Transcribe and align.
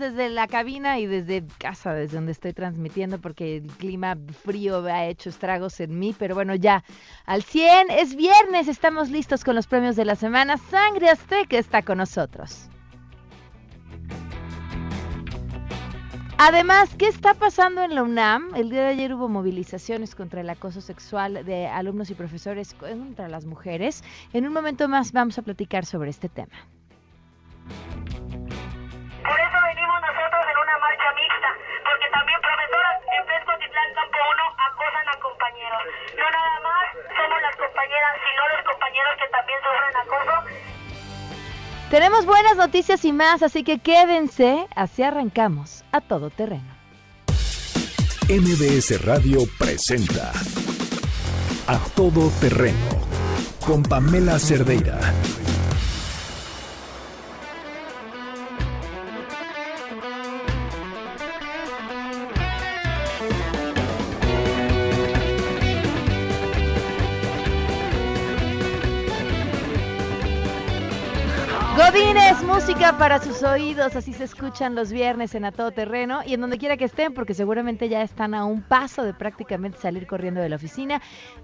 desde 0.00 0.28
la 0.30 0.48
cabina 0.48 0.98
y 0.98 1.06
desde 1.06 1.44
casa, 1.58 1.94
desde 1.94 2.16
donde 2.16 2.32
estoy 2.32 2.52
transmitiendo, 2.52 3.20
porque 3.20 3.58
el 3.58 3.68
clima 3.68 4.16
frío 4.42 4.84
ha 4.86 5.06
hecho 5.06 5.28
estragos 5.28 5.78
en 5.78 5.98
mí, 5.98 6.14
pero 6.18 6.34
bueno, 6.34 6.56
ya 6.56 6.82
al 7.26 7.42
100, 7.44 7.90
es 7.90 8.16
viernes, 8.16 8.66
estamos 8.66 9.10
listos 9.10 9.44
con 9.44 9.54
los 9.54 9.68
premios 9.68 9.94
de 9.94 10.04
la 10.04 10.16
semana. 10.16 10.56
Sangre 10.56 11.10
Azteca 11.10 11.58
está 11.58 11.82
con 11.82 11.98
nosotros. 11.98 12.68
Además, 16.42 16.96
¿qué 16.96 17.06
está 17.06 17.34
pasando 17.34 17.82
en 17.82 17.94
la 17.94 18.02
UNAM? 18.02 18.54
El 18.54 18.70
día 18.70 18.80
de 18.80 18.88
ayer 18.88 19.12
hubo 19.12 19.28
movilizaciones 19.28 20.14
contra 20.14 20.40
el 20.40 20.48
acoso 20.48 20.80
sexual 20.80 21.44
de 21.44 21.66
alumnos 21.66 22.08
y 22.08 22.14
profesores 22.14 22.72
contra 22.72 23.28
las 23.28 23.44
mujeres. 23.44 24.02
En 24.32 24.46
un 24.46 24.54
momento 24.54 24.88
más 24.88 25.12
vamos 25.12 25.36
a 25.36 25.42
platicar 25.42 25.84
sobre 25.84 26.08
este 26.08 26.30
tema. 26.30 26.56
Por 29.20 29.36
eso 29.36 29.58
venimos 29.68 30.00
nosotros 30.00 30.42
en 30.48 30.56
una 30.64 30.76
marcha 30.80 31.12
mixta, 31.12 31.50
porque 31.84 31.99
también 32.10 32.40
profesoras 32.40 32.96
en 33.16 33.22
Pesco 33.26 33.52
Titlán 33.58 33.90
Campo 33.94 34.18
1 34.18 34.42
acosan 34.70 35.06
a 35.08 35.16
compañeros. 35.20 35.82
No 36.18 36.26
nada 36.30 36.56
más 36.60 36.84
somos 37.16 37.38
las 37.42 37.56
compañeras, 37.56 38.12
sino 38.24 38.40
los 38.54 38.62
compañeros 38.66 39.12
que 39.18 39.28
también 39.28 39.58
sufren 39.64 39.94
acoso. 39.96 40.36
Tenemos 41.90 42.26
buenas 42.26 42.56
noticias 42.56 43.04
y 43.04 43.12
más, 43.12 43.42
así 43.42 43.64
que 43.64 43.78
quédense, 43.78 44.66
así 44.76 45.02
arrancamos 45.02 45.84
a 45.92 46.00
todo 46.00 46.30
terreno. 46.30 46.80
MBS 48.28 49.04
Radio 49.04 49.40
presenta 49.58 50.30
A 51.66 51.78
Todo 51.96 52.30
Terreno 52.40 52.76
con 53.66 53.82
Pamela 53.82 54.38
Cerdeira. 54.38 55.00
Para 72.80 73.20
sus 73.20 73.42
oídos, 73.42 73.94
así 73.94 74.14
se 74.14 74.24
escuchan 74.24 74.74
los 74.74 74.90
viernes 74.90 75.34
en 75.34 75.44
A 75.44 75.52
Todo 75.52 75.70
Terreno 75.70 76.22
y 76.24 76.32
en 76.32 76.40
donde 76.40 76.56
quiera 76.56 76.78
que 76.78 76.86
estén, 76.86 77.12
porque 77.12 77.34
seguramente 77.34 77.90
ya 77.90 78.00
están 78.00 78.32
a 78.32 78.46
un 78.46 78.62
paso 78.62 79.04
de 79.04 79.12
prácticamente 79.12 79.78
salir 79.78 80.06
corriendo 80.06 80.40
de 80.40 80.48
la 80.48 80.56
oficina. 80.56 81.00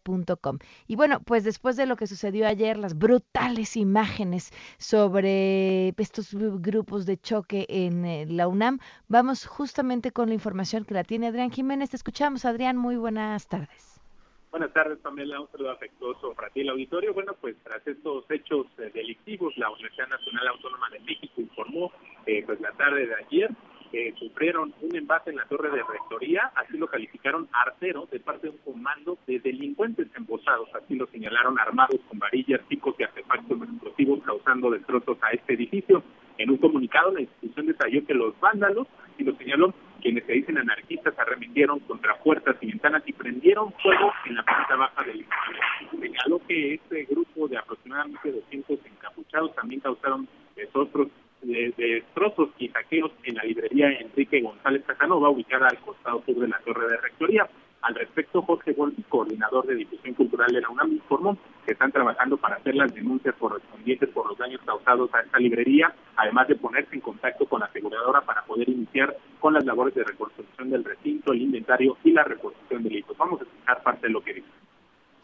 y 0.88 0.96
bueno, 0.96 1.20
pues 1.24 1.44
después 1.44 1.76
de 1.78 1.86
lo 1.86 1.96
que 1.96 2.08
sucedió 2.08 2.48
ayer, 2.48 2.78
las 2.78 2.98
brutales 2.98 3.78
imágenes 3.78 4.52
sobre 4.80 5.90
estos 5.90 6.34
grupos 6.34 7.06
de 7.06 7.18
choque 7.18 7.66
en 7.70 8.06
eh, 8.06 8.26
la 8.28 8.48
UNAM, 8.48 8.80
vamos 9.08 9.46
justamente 9.46 10.12
con 10.12 10.30
la 10.30 10.34
información 10.34 10.86
que 10.86 10.96
la 10.96 11.04
tiene 11.04 11.28
Adrián 11.28 11.52
Jiménez. 11.52 11.92
Te 11.92 11.98
escuchamos, 11.98 12.46
Adrián. 12.46 12.78
Muy 12.78 12.96
buenas 12.98 13.48
tardes. 13.48 14.02
Buenas 14.50 14.74
tardes, 14.74 14.98
Pamela. 15.00 15.40
Un 15.40 15.50
saludo 15.52 15.72
afectuoso 15.72 16.34
para 16.34 16.50
ti, 16.50 16.62
el 16.62 16.70
auditorio. 16.70 17.14
Bueno, 17.14 17.36
pues 17.40 17.56
tras 17.64 17.86
estos 17.88 18.30
hechos 18.32 18.66
eh, 18.80 18.90
delictivos, 18.94 19.56
la 19.58 19.70
Universidad 19.70 20.08
Nacional 20.10 20.48
Autónoma 20.48 20.90
de 20.90 21.00
México 21.02 21.42
informó 21.42 21.92
eh, 22.26 22.44
pues 22.46 22.60
la 22.60 22.72
tarde 22.72 23.06
de 23.06 23.16
ayer 23.16 23.52
que 23.92 24.14
sufrieron 24.18 24.74
un 24.82 24.96
embate 24.96 25.32
en 25.32 25.38
la 25.38 25.46
torre 25.46 25.70
de 25.70 25.84
rectoría, 25.84 26.52
así 26.56 26.78
lo 26.78 26.88
calificaron 26.88 27.48
artero 27.52 28.08
de 28.12 28.20
parte 28.20 28.48
de 28.48 28.54
un 28.54 28.58
comando 28.60 29.18
de 29.28 29.40
delincuentes 29.40 30.08
embosados, 30.16 30.70
así 30.74 30.96
lo 30.96 31.08
señalaron 31.08 31.60
armados 31.60 32.00
con 32.08 32.20
varillas, 32.20 32.62
picos 32.68 32.96
y 32.98 33.04
artefactos 33.04 33.62
explosivos 33.62 34.24
causando 34.24 34.72
destrozos 34.72 35.18
a 35.22 35.32
este 35.32 35.54
edificio. 35.54 36.04
En 36.38 36.50
un 36.50 36.58
comunicado, 36.58 37.12
la 37.12 37.22
institución 37.22 37.68
detalló 37.68 38.06
que 38.06 38.14
los 38.14 38.40
vándalos, 38.40 38.88
y 39.18 39.24
lo 39.24 39.36
señaló, 39.36 39.74
quienes 40.02 40.26
se 40.26 40.34
dicen 40.34 40.58
anarquistas, 40.58 41.18
arremetieron 41.20 41.80
contra 41.82 42.18
puertas 42.18 42.56
y 42.62 42.68
ventanas 42.68 43.04
y 43.06 43.14
prendieron 43.14 43.72
fuego 43.74 44.12
en 44.26 44.36
la 44.36 44.44
planta 44.44 44.76
baja 44.76 45.04
del 45.04 45.18
edificio. 45.18 46.00
Señaló 46.00 46.42
que 46.48 46.74
este 46.76 47.06
grupo 47.06 47.48
de 47.48 47.58
aproximadamente 47.58 48.32
200 48.32 48.80
encapuchados 48.86 49.54
también 49.56 49.82
causaron 49.82 50.28
desotros 50.56 51.10
de, 51.42 51.74
de 51.78 51.96
destrozos 51.96 52.50
y 52.58 52.70
saqueos 52.70 53.12
en 53.24 53.36
la 53.36 53.44
librería 53.44 53.92
Enrique 53.92 54.42
González 54.42 54.84
Casanova, 54.86 55.30
ubicada 55.30 55.68
al 55.68 55.80
costado 55.80 56.24
sur 56.26 56.36
de 56.36 56.48
la 56.48 56.60
torre 56.60 56.88
de 56.88 56.98
rectoría. 56.98 57.48
Al 57.82 57.96
respecto, 57.96 58.44
Jorge 58.44 58.74
Golpi, 58.74 59.02
coordinador 59.04 59.66
de 59.66 59.74
difusión 59.74 60.14
cultural 60.14 60.52
de 60.52 60.62
la 60.62 60.70
UNAM, 60.70 60.92
informó 60.92 61.36
que 61.66 61.72
están 61.72 61.92
trabajando 61.92 62.38
para 62.38 62.58
hacer 62.58 62.76
las 62.76 62.94
denuncias 62.94 63.34
correspondientes 63.40 64.10
por 64.10 64.28
los 64.28 64.38
daños 64.38 64.62
causados 64.64 65.12
a 65.16 65.22
esta 65.22 65.40
librería, 65.40 65.92
además 66.16 66.48
de 66.48 66.56
ponerse 66.56 66.94
en 66.94 67.02
contacto 67.02 67.48
con 67.48 67.62
la 67.62 67.66
aseguradora 67.66 68.22
para 68.22 68.44
poder 68.44 68.70
iniciar 68.70 69.18
con 69.40 69.56
las 69.56 69.66
labores 69.66 69.96
de 69.96 70.04
reconstrucción 70.04 70.70
del 70.70 70.84
recinto, 70.84 71.34
el 71.34 71.42
inventario 71.42 71.98
y 72.04 72.12
la 72.12 72.24
reconstrucción 72.24 72.84
del 72.84 72.98
hito. 72.98 73.16
Vamos 73.18 73.42
a 73.42 73.46
escuchar 73.46 73.82
parte 73.82 74.08
de 74.08 74.14
lo 74.14 74.22
que 74.22 74.34
dice. 74.36 74.48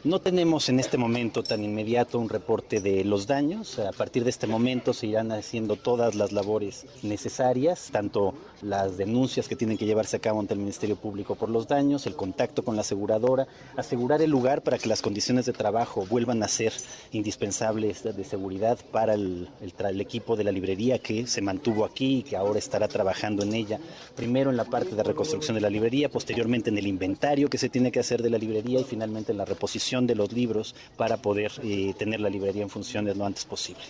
No 0.03 0.21
tenemos 0.21 0.69
en 0.69 0.79
este 0.79 0.95
momento 0.95 1.41
tan 1.41 1.63
inmediato 1.63 2.19
un 2.19 2.29
reporte 2.29 2.81
de 2.81 3.03
los 3.03 3.25
daños. 3.25 3.79
A 3.79 3.91
partir 3.91 4.23
de 4.23 4.29
este 4.29 4.45
momento 4.45 4.93
se 4.93 5.07
irán 5.07 5.31
haciendo 5.31 5.75
todas 5.75 6.13
las 6.13 6.31
labores 6.31 6.85
necesarias, 7.01 7.89
tanto 7.91 8.35
las 8.61 8.97
denuncias 8.97 9.47
que 9.47 9.55
tienen 9.55 9.75
que 9.75 9.87
llevarse 9.87 10.17
a 10.17 10.19
cabo 10.19 10.39
ante 10.39 10.53
el 10.53 10.59
Ministerio 10.59 10.97
Público 10.97 11.33
por 11.33 11.49
los 11.49 11.67
daños, 11.67 12.05
el 12.05 12.15
contacto 12.15 12.63
con 12.63 12.75
la 12.75 12.81
aseguradora, 12.81 13.47
asegurar 13.75 14.21
el 14.21 14.29
lugar 14.29 14.61
para 14.61 14.77
que 14.77 14.87
las 14.87 15.01
condiciones 15.01 15.47
de 15.47 15.53
trabajo 15.53 16.05
vuelvan 16.05 16.43
a 16.43 16.47
ser 16.47 16.73
indispensables 17.11 18.03
de 18.03 18.23
seguridad 18.23 18.77
para 18.91 19.15
el, 19.15 19.49
equipo 19.99 20.35
de 20.35 20.43
la 20.43 20.51
librería 20.51 20.99
que 20.99 21.25
se 21.25 21.41
mantuvo 21.41 21.83
aquí 21.83 22.19
y 22.19 22.23
que 22.23 22.37
ahora 22.37 22.59
estará 22.59 22.87
trabajando 22.87 23.41
en 23.41 23.53
ella. 23.55 23.79
Primero 24.15 24.51
en 24.51 24.57
la 24.57 24.65
parte 24.65 24.95
de 24.95 25.01
reconstrucción 25.01 25.55
de 25.55 25.61
la 25.61 25.71
librería, 25.71 26.07
posteriormente 26.07 26.69
en 26.69 26.77
el 26.77 26.85
inventario 26.85 27.49
que 27.49 27.57
se 27.57 27.69
tiene 27.69 27.91
que 27.91 27.99
hacer 27.99 28.21
de 28.21 28.29
la 28.29 28.37
librería 28.37 28.79
y 28.79 28.83
finalmente 28.83 29.31
en 29.31 29.39
la 29.39 29.45
reposición 29.45 29.86
de 29.87 30.15
los 30.15 30.33
libros 30.33 30.75
para 30.97 31.17
poder 31.17 31.51
eh, 31.63 31.93
tener 31.97 32.19
la 32.19 32.29
librería 32.29 32.63
en 32.63 32.69
funciones 32.69 33.15
lo 33.15 33.25
antes 33.25 33.45
posible. 33.45 33.83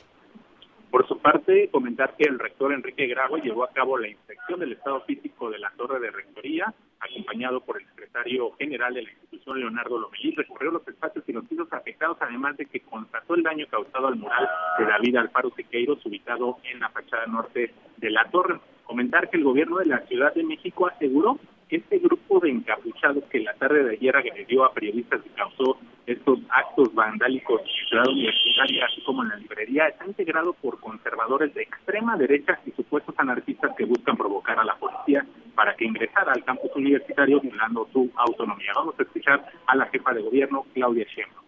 Por 0.92 1.08
su 1.08 1.18
parte, 1.18 1.70
comentar 1.70 2.16
que 2.16 2.26
el 2.26 2.38
rector 2.38 2.72
Enrique 2.72 3.08
Grago 3.08 3.38
llevó 3.38 3.64
a 3.64 3.70
cabo 3.70 3.98
la 3.98 4.08
inspección 4.08 4.60
del 4.60 4.74
estado 4.74 5.02
físico 5.02 5.50
de 5.50 5.58
la 5.58 5.72
torre 5.76 6.00
de 6.00 6.12
rectoría, 6.12 6.72
acompañado 7.00 7.62
por 7.62 7.82
el 7.82 7.88
secretario 7.88 8.52
general 8.58 8.94
de 8.94 9.02
la 9.02 9.10
institución, 9.10 9.60
Leonardo 9.60 9.98
Lomelí, 9.98 10.36
recorrió 10.36 10.72
los 10.72 10.88
espacios 10.88 11.26
y 11.28 11.34
los 11.34 11.46
pisos 11.46 11.68
afectados, 11.72 12.18
además 12.22 12.58
de 12.58 12.68
que 12.68 12.82
constató 12.82 13.36
el 13.36 13.44
daño 13.44 13.66
causado 13.70 14.08
al 14.08 14.18
mural 14.18 14.48
de 14.78 14.86
David 14.86 15.18
Alfaro 15.18 15.52
Siqueiros, 15.56 16.06
ubicado 16.06 16.58
en 16.72 16.80
la 16.80 16.90
fachada 16.90 17.26
norte 17.26 17.74
de 17.98 18.10
la 18.12 18.30
torre. 18.30 18.60
Comentar 18.86 19.30
que 19.30 19.38
el 19.38 19.44
gobierno 19.44 19.78
de 19.78 19.88
la 19.88 20.00
Ciudad 20.08 20.34
de 20.34 20.44
México 20.44 20.88
aseguró 20.88 21.38
que 21.68 21.78
este 21.78 22.00
grupo 22.00 22.40
de 22.40 22.50
encapuchados 22.50 23.24
que 23.26 23.40
la 23.40 23.54
tarde 23.56 23.84
de 23.84 23.92
ayer 23.92 24.16
agredió 24.16 24.64
a 24.64 24.74
periodistas 24.74 25.22
y 25.26 25.30
causó 25.30 25.78
estos 26.28 26.40
actos 26.50 26.94
vandálicos 26.94 27.62
en 27.62 27.88
Ciudad 27.88 28.08
Universitaria, 28.10 28.86
así 28.86 29.02
como 29.02 29.24
en 29.24 29.30
la 29.30 29.36
librería, 29.38 29.88
está 29.88 30.06
integrado 30.06 30.54
por 30.54 30.80
conservadores 30.80 31.54
de 31.54 31.64
extrema 31.64 32.18
derecha 32.18 32.60
y 32.66 32.72
supuestos 32.72 33.16
anarquistas 33.18 33.72
que 33.78 33.86
buscan 33.86 34.18
provocar 34.18 34.60
a 34.60 34.66
la 34.66 34.76
policía 34.76 35.26
para 35.56 35.74
que 35.76 35.86
ingresara 35.86 36.34
al 36.34 36.44
campus 36.44 36.72
universitario 36.76 37.40
violando 37.40 37.88
su 37.94 38.12
autonomía. 38.16 38.72
Vamos 38.76 38.96
a 39.00 39.04
escuchar 39.04 39.46
a 39.66 39.76
la 39.76 39.86
jefa 39.86 40.14
de 40.14 40.22
gobierno, 40.22 40.66
Claudia 40.74 41.06
Sheinbaum. 41.06 41.47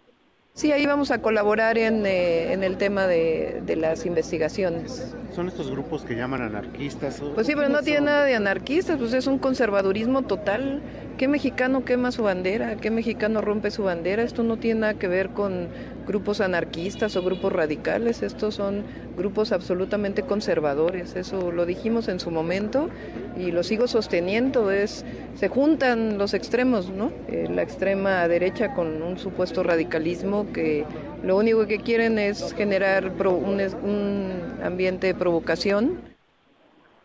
Sí, 0.60 0.74
ahí 0.74 0.86
vamos 0.86 1.10
a 1.12 1.22
colaborar 1.22 1.78
en, 1.78 2.06
eh, 2.06 2.52
en 2.52 2.66
el 2.66 2.76
tema 2.76 3.08
de, 3.08 3.62
de, 3.66 3.78
las 3.78 4.06
investigaciones. 4.06 5.16
¿Son 5.34 5.48
estos 5.48 5.72
grupos 5.72 6.04
que 6.04 6.16
llaman 6.16 6.42
anarquistas? 6.42 7.22
Pues 7.34 7.48
sí, 7.48 7.54
pero 7.56 7.70
no 7.70 7.82
tiene 7.82 8.02
nada 8.02 8.26
de 8.26 8.36
anarquistas, 8.36 8.98
pues 8.98 9.14
es 9.14 9.26
un 9.28 9.40
conservadurismo 9.40 10.24
total. 10.24 10.82
¿Qué 11.18 11.30
mexicano 11.30 11.86
quema 11.86 12.12
su 12.12 12.24
bandera? 12.24 12.76
¿Qué 12.76 12.92
mexicano 12.92 13.40
rompe 13.40 13.72
su 13.72 13.84
bandera? 13.84 14.22
Esto 14.22 14.44
no 14.44 14.58
tiene 14.58 14.82
nada 14.82 14.94
que 14.96 15.08
ver 15.08 15.30
con 15.30 15.70
grupos 16.10 16.42
anarquistas 16.42 17.16
o 17.18 17.22
grupos 17.22 17.54
radicales, 17.54 18.24
estos 18.24 18.56
son 18.56 18.84
grupos 19.16 19.52
absolutamente 19.52 20.24
conservadores, 20.24 21.16
eso 21.16 21.52
lo 21.52 21.68
dijimos 21.68 22.08
en 22.08 22.20
su 22.20 22.32
momento 22.32 22.90
y 23.38 23.52
lo 23.52 23.62
sigo 23.62 23.88
sosteniendo, 23.88 24.72
es 24.72 25.06
se 25.36 25.50
juntan 25.50 26.18
los 26.18 26.34
extremos, 26.34 26.90
¿no? 26.90 27.12
Eh, 27.28 27.48
la 27.48 27.62
extrema 27.62 28.28
derecha 28.28 28.74
con 28.74 29.04
un 29.04 29.20
supuesto 29.20 29.62
radicalismo 29.62 30.48
que 30.52 30.86
lo 31.24 31.38
único 31.38 31.66
que 31.68 31.80
quieren 31.80 32.20
es 32.20 32.54
generar 32.54 33.12
un, 33.26 33.62
un 33.84 34.64
ambiente 34.64 35.08
de 35.08 35.16
provocación 35.16 36.00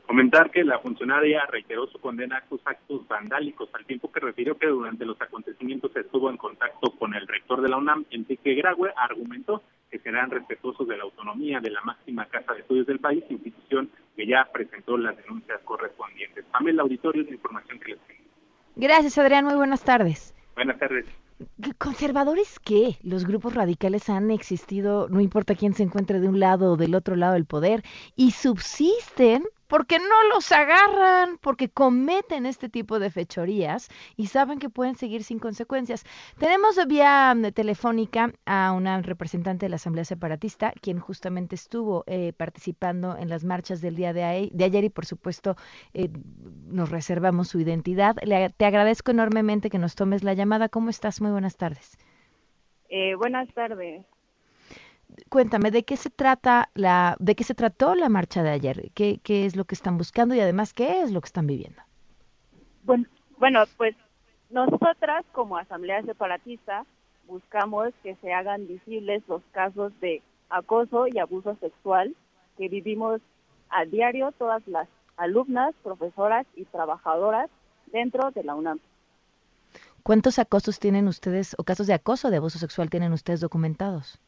Comentar 0.06 0.50
que 0.50 0.62
la 0.64 0.79
funcionaria 0.81 1.46
reiteró 1.46 1.87
su 1.87 1.99
condena 1.99 2.37
a 2.37 2.41
estos 2.41 2.61
actos 2.67 3.08
vandálicos, 3.08 3.70
al 3.73 3.87
tiempo 3.87 4.12
que 4.12 4.20
refirió 4.20 4.58
que 4.58 4.67
durante 4.67 5.06
los 5.06 5.20
acontecimientos 5.20 5.96
estuvo 5.96 6.29
en 6.29 6.37
contacto 6.37 6.91
con 6.91 7.14
el 7.14 7.26
rector 7.26 7.62
de 7.62 7.70
la 7.70 7.79
UNAM, 7.79 8.05
Enrique 8.11 8.55
Graue, 8.55 8.93
argumentó 8.96 9.62
que 9.91 9.99
serán 10.00 10.31
respetuosos 10.31 10.87
de 10.87 10.99
la 10.99 11.05
autonomía 11.05 11.61
de 11.61 11.70
la 11.70 11.81
máxima 11.81 12.26
casa 12.26 12.52
de 12.52 12.61
estudios 12.61 12.87
del 12.87 12.99
país, 12.99 13.25
institución 13.31 13.88
que 14.14 14.26
ya 14.26 14.46
presentó 14.52 14.99
las 14.99 15.17
denuncias 15.17 15.61
correspondientes. 15.64 16.44
También 16.52 16.76
el 16.76 16.81
auditorio 16.81 17.23
es 17.23 17.29
la 17.29 17.35
información 17.35 17.81
que 17.81 17.93
les 17.93 18.00
tengo. 18.00 18.20
Gracias, 18.76 19.17
Adrián. 19.17 19.46
Muy 19.46 19.55
buenas 19.55 19.85
tardes. 19.85 20.35
Buenas 20.55 20.79
tardes. 20.79 21.06
¿Conservadores 21.79 22.58
qué? 22.58 22.99
Los 23.02 23.25
grupos 23.25 23.55
radicales 23.55 24.08
han 24.08 24.31
existido, 24.31 25.08
no 25.08 25.20
importa 25.20 25.55
quién 25.55 25.75
se 25.75 25.82
encuentre 25.82 26.20
de 26.20 26.29
un 26.29 26.41
lado 26.41 26.73
o 26.73 26.76
del 26.76 26.94
otro 26.94 27.17
lado 27.17 27.35
del 27.35 27.46
poder, 27.46 27.82
y 28.17 28.32
subsisten 28.32 29.44
porque 29.66 29.99
no 29.99 30.28
los 30.34 30.50
agarran, 30.52 31.38
porque 31.38 31.69
cometen 31.69 32.46
este 32.46 32.69
tipo 32.69 32.99
de 32.99 33.11
fechorías 33.11 33.88
y 34.16 34.26
saben 34.26 34.58
que 34.58 34.70
pueden 34.70 34.96
seguir 34.96 35.25
sin 35.25 35.38
consecuencias. 35.38 36.05
Tenemos 36.38 36.78
vía 36.87 37.34
mm, 37.34 37.52
telefónica 37.52 38.32
a 38.46 38.72
una 38.72 39.00
representante 39.02 39.66
de 39.66 39.70
la 39.70 39.76
Asamblea 39.76 40.05
Separatista, 40.05 40.72
quien 40.81 40.99
justamente 40.99 41.55
estuvo 41.55 42.05
eh, 42.06 42.32
participando 42.37 43.16
en 43.16 43.28
las 43.28 43.44
marchas 43.44 43.81
del 43.81 43.96
día 43.96 44.12
de, 44.12 44.50
de 44.52 44.64
ayer 44.64 44.84
y 44.84 44.90
por 44.90 45.06
supuesto 45.06 45.56
eh, 45.93 46.10
nos 46.67 46.90
reservamos 46.90 47.49
su 47.49 47.60
identidad. 47.60 48.17
Le, 48.22 48.50
te 48.50 48.64
agradezco 48.64 49.10
enormemente 49.10 49.70
que 49.70 49.78
nos 49.78 49.94
tomes 49.94 50.25
la 50.25 50.34
llamada. 50.34 50.69
¿Cómo 50.69 50.90
estás? 50.90 51.20
Muy 51.20 51.31
buenas 51.31 51.56
tardes. 51.56 51.99
Eh, 52.88 53.14
buenas 53.17 53.52
tardes 53.55 54.06
cuéntame 55.28 55.70
de 55.70 55.84
qué 55.84 55.96
se 55.96 56.11
trata 56.11 56.70
la, 56.75 57.16
de 57.19 57.34
qué 57.34 57.44
se 57.44 57.55
trató 57.55 57.94
la 57.94 58.08
marcha 58.08 58.43
de 58.43 58.50
ayer, 58.50 58.90
qué, 58.94 59.20
qué 59.22 59.46
es 59.46 59.56
lo 59.56 59.64
que 59.64 59.75
están 59.75 59.99
buscando 59.99 60.34
y 60.34 60.40
además 60.40 60.72
qué 60.72 61.02
es 61.02 61.12
lo 61.12 61.20
que 61.20 61.26
están 61.26 61.46
viviendo. 61.46 61.82
Bueno, 62.84 63.06
bueno, 63.38 63.64
pues 63.76 63.96
nosotras 64.50 65.25
como 65.32 65.56
asamblea 65.56 66.02
separatista 66.02 66.84
buscamos 67.26 67.93
que 68.02 68.16
se 68.16 68.32
hagan 68.32 68.66
visibles 68.66 69.22
los 69.28 69.43
casos 69.52 69.93
de 70.00 70.22
acoso 70.50 71.06
y 71.06 71.19
abuso 71.19 71.56
sexual 71.60 72.14
que 72.56 72.69
vivimos 72.69 73.20
a 73.70 73.84
diario 73.84 74.32
todas 74.32 74.67
las 74.69 74.88
alumnas, 75.17 75.75
profesoras 75.82 76.46
y 76.55 76.64
trabajadoras 76.67 77.50
dentro 77.93 78.31
de 78.31 78.44
la 78.44 78.55
UNAM. 78.55 78.81
¿Cuántos 80.02 80.38
acosos 80.38 80.78
tienen 80.78 81.08
ustedes 81.08 81.55
o 81.58 81.64
casos 81.64 81.87
de 81.87 81.94
acoso 81.94 82.31
de 82.31 82.37
abuso 82.37 82.58
sexual 82.58 82.90
tienen 82.90 83.12
ustedes 83.12 83.40
documentados? 83.40 84.20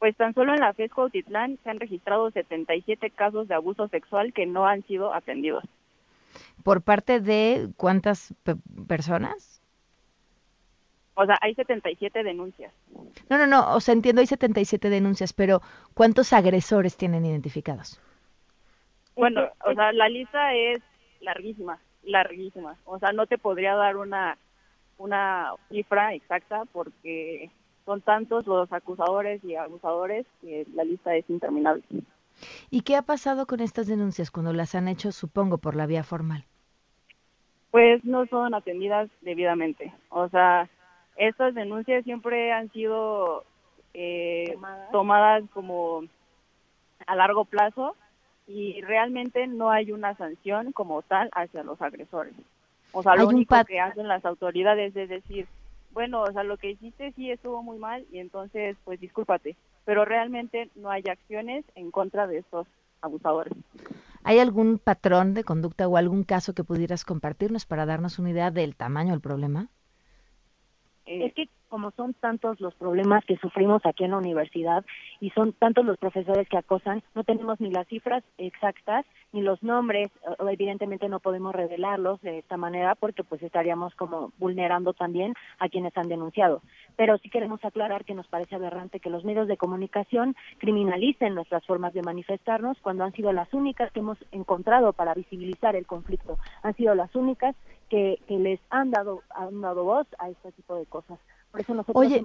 Pues 0.00 0.16
tan 0.16 0.32
solo 0.32 0.54
en 0.54 0.60
la 0.60 0.72
FES 0.72 0.92
Cuautitlán 0.92 1.58
se 1.62 1.68
han 1.68 1.78
registrado 1.78 2.30
77 2.30 3.10
casos 3.10 3.48
de 3.48 3.54
abuso 3.54 3.86
sexual 3.88 4.32
que 4.32 4.46
no 4.46 4.66
han 4.66 4.82
sido 4.84 5.12
atendidos. 5.12 5.62
¿Por 6.64 6.80
parte 6.80 7.20
de 7.20 7.68
cuántas 7.76 8.32
personas? 8.88 9.62
O 11.14 11.26
sea, 11.26 11.36
hay 11.42 11.54
77 11.54 12.22
denuncias. 12.22 12.72
No, 13.28 13.36
no, 13.36 13.46
no, 13.46 13.74
o 13.74 13.80
sea, 13.80 13.92
entiendo, 13.92 14.22
hay 14.22 14.26
77 14.26 14.88
denuncias, 14.88 15.34
pero 15.34 15.60
¿cuántos 15.92 16.32
agresores 16.32 16.96
tienen 16.96 17.26
identificados? 17.26 18.00
Bueno, 19.16 19.50
o 19.66 19.74
sea, 19.74 19.92
la 19.92 20.08
lista 20.08 20.54
es 20.54 20.80
larguísima, 21.20 21.78
larguísima. 22.04 22.78
O 22.86 22.98
sea, 22.98 23.12
no 23.12 23.26
te 23.26 23.36
podría 23.36 23.74
dar 23.74 23.98
una, 23.98 24.38
una 24.96 25.52
cifra 25.68 26.14
exacta 26.14 26.62
porque 26.72 27.50
son 27.90 28.02
tantos 28.02 28.46
los 28.46 28.72
acusadores 28.72 29.42
y 29.42 29.56
abusadores 29.56 30.24
que 30.40 30.64
la 30.74 30.84
lista 30.84 31.16
es 31.16 31.28
interminable. 31.28 31.82
¿Y 32.70 32.82
qué 32.82 32.94
ha 32.94 33.02
pasado 33.02 33.46
con 33.46 33.58
estas 33.58 33.88
denuncias 33.88 34.30
cuando 34.30 34.52
las 34.52 34.76
han 34.76 34.86
hecho, 34.86 35.10
supongo, 35.10 35.58
por 35.58 35.74
la 35.74 35.86
vía 35.86 36.04
formal? 36.04 36.44
Pues 37.72 38.04
no 38.04 38.26
son 38.26 38.54
atendidas 38.54 39.10
debidamente. 39.22 39.92
O 40.08 40.28
sea, 40.28 40.68
estas 41.16 41.52
denuncias 41.56 42.04
siempre 42.04 42.52
han 42.52 42.70
sido 42.70 43.42
eh, 43.92 44.56
¿Tomadas? 44.92 45.42
como 45.52 46.04
a 47.08 47.16
largo 47.16 47.44
plazo 47.44 47.96
y 48.46 48.80
realmente 48.82 49.48
no 49.48 49.70
hay 49.70 49.90
una 49.90 50.16
sanción 50.16 50.70
como 50.70 51.02
tal 51.02 51.28
hacia 51.32 51.64
los 51.64 51.82
agresores. 51.82 52.34
O 52.92 53.02
sea, 53.02 53.16
lo 53.16 53.26
único 53.26 53.56
que 53.64 53.80
hacen 53.80 54.06
las 54.06 54.24
autoridades 54.24 54.94
es 54.94 55.08
decir, 55.08 55.48
bueno, 55.92 56.22
o 56.22 56.32
sea, 56.32 56.44
lo 56.44 56.56
que 56.56 56.70
hiciste 56.70 57.12
sí 57.12 57.30
estuvo 57.30 57.62
muy 57.62 57.78
mal 57.78 58.06
y 58.10 58.18
entonces, 58.18 58.76
pues 58.84 59.00
discúlpate, 59.00 59.56
pero 59.84 60.04
realmente 60.04 60.70
no 60.74 60.90
hay 60.90 61.02
acciones 61.10 61.64
en 61.74 61.90
contra 61.90 62.26
de 62.26 62.38
estos 62.38 62.66
abusadores. 63.00 63.52
¿Hay 64.22 64.38
algún 64.38 64.78
patrón 64.78 65.34
de 65.34 65.44
conducta 65.44 65.88
o 65.88 65.96
algún 65.96 66.24
caso 66.24 66.54
que 66.54 66.64
pudieras 66.64 67.04
compartirnos 67.04 67.64
para 67.66 67.86
darnos 67.86 68.18
una 68.18 68.30
idea 68.30 68.50
del 68.50 68.76
tamaño 68.76 69.12
del 69.12 69.20
problema? 69.20 69.68
Es 71.06 71.32
que 71.34 71.48
como 71.70 71.92
son 71.92 72.14
tantos 72.14 72.60
los 72.60 72.74
problemas 72.74 73.24
que 73.24 73.36
sufrimos 73.36 73.80
aquí 73.86 74.04
en 74.04 74.10
la 74.10 74.18
universidad 74.18 74.84
y 75.20 75.30
son 75.30 75.52
tantos 75.52 75.86
los 75.86 75.96
profesores 75.96 76.48
que 76.48 76.58
acosan, 76.58 77.02
no 77.14 77.24
tenemos 77.24 77.60
ni 77.60 77.70
las 77.70 77.86
cifras 77.86 78.22
exactas 78.36 79.06
ni 79.32 79.40
los 79.40 79.62
nombres, 79.62 80.10
evidentemente 80.40 81.08
no 81.08 81.20
podemos 81.20 81.54
revelarlos 81.54 82.20
de 82.22 82.38
esta 82.38 82.56
manera 82.56 82.96
porque 82.96 83.22
pues 83.22 83.42
estaríamos 83.42 83.94
como 83.94 84.32
vulnerando 84.38 84.92
también 84.92 85.34
a 85.60 85.68
quienes 85.68 85.96
han 85.96 86.08
denunciado. 86.08 86.60
Pero 86.96 87.16
sí 87.18 87.30
queremos 87.30 87.64
aclarar 87.64 88.04
que 88.04 88.14
nos 88.14 88.26
parece 88.26 88.56
aberrante 88.56 88.98
que 88.98 89.08
los 89.08 89.24
medios 89.24 89.46
de 89.46 89.56
comunicación 89.56 90.34
criminalicen 90.58 91.34
nuestras 91.36 91.64
formas 91.64 91.94
de 91.94 92.02
manifestarnos 92.02 92.78
cuando 92.80 93.04
han 93.04 93.12
sido 93.12 93.32
las 93.32 93.54
únicas 93.54 93.92
que 93.92 94.00
hemos 94.00 94.18
encontrado 94.32 94.92
para 94.92 95.14
visibilizar 95.14 95.76
el 95.76 95.86
conflicto, 95.86 96.38
han 96.62 96.74
sido 96.74 96.96
las 96.96 97.14
únicas 97.14 97.54
que, 97.88 98.18
que 98.26 98.38
les 98.38 98.60
han 98.70 98.90
dado, 98.90 99.22
han 99.30 99.60
dado 99.60 99.84
voz 99.84 100.06
a 100.18 100.28
este 100.28 100.50
tipo 100.52 100.74
de 100.74 100.86
cosas. 100.86 101.18
Por 101.50 101.60
eso 101.60 101.74
nosotros 101.74 101.96
Oye, 101.96 102.24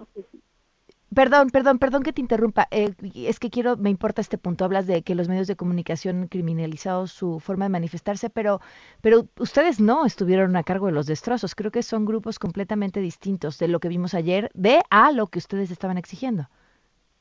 perdón, 1.14 1.50
perdón, 1.50 1.80
perdón 1.80 2.04
que 2.04 2.14
te 2.14 2.22
interrumpa. 2.22 2.68
Eh, 2.72 2.94
es 3.16 3.40
que 3.40 3.50
quiero, 3.50 3.78
me 3.78 3.90
importa 3.90 4.22
este 4.22 4.38
punto. 4.38 4.66
Hablas 4.66 4.86
de 4.86 5.02
que 5.02 5.16
los 5.16 5.28
medios 5.28 5.48
de 5.48 5.56
comunicación 5.56 6.22
han 6.22 6.28
criminalizado 6.28 7.08
su 7.08 7.40
forma 7.40 7.66
de 7.66 7.70
manifestarse, 7.70 8.30
pero, 8.30 8.60
pero 9.02 9.28
ustedes 9.40 9.80
no 9.80 10.06
estuvieron 10.06 10.56
a 10.56 10.64
cargo 10.64 10.88
de 10.88 10.92
los 10.92 11.08
destrozos. 11.08 11.56
Creo 11.56 11.72
que 11.72 11.84
son 11.84 12.06
grupos 12.06 12.38
completamente 12.38 13.00
distintos 13.00 13.58
de 13.58 13.68
lo 13.68 13.80
que 13.80 13.88
vimos 13.88 14.14
ayer, 14.14 14.52
de 14.54 14.82
a 14.90 15.12
lo 15.12 15.28
que 15.28 15.40
ustedes 15.40 15.72
estaban 15.72 15.98
exigiendo. 15.98 16.48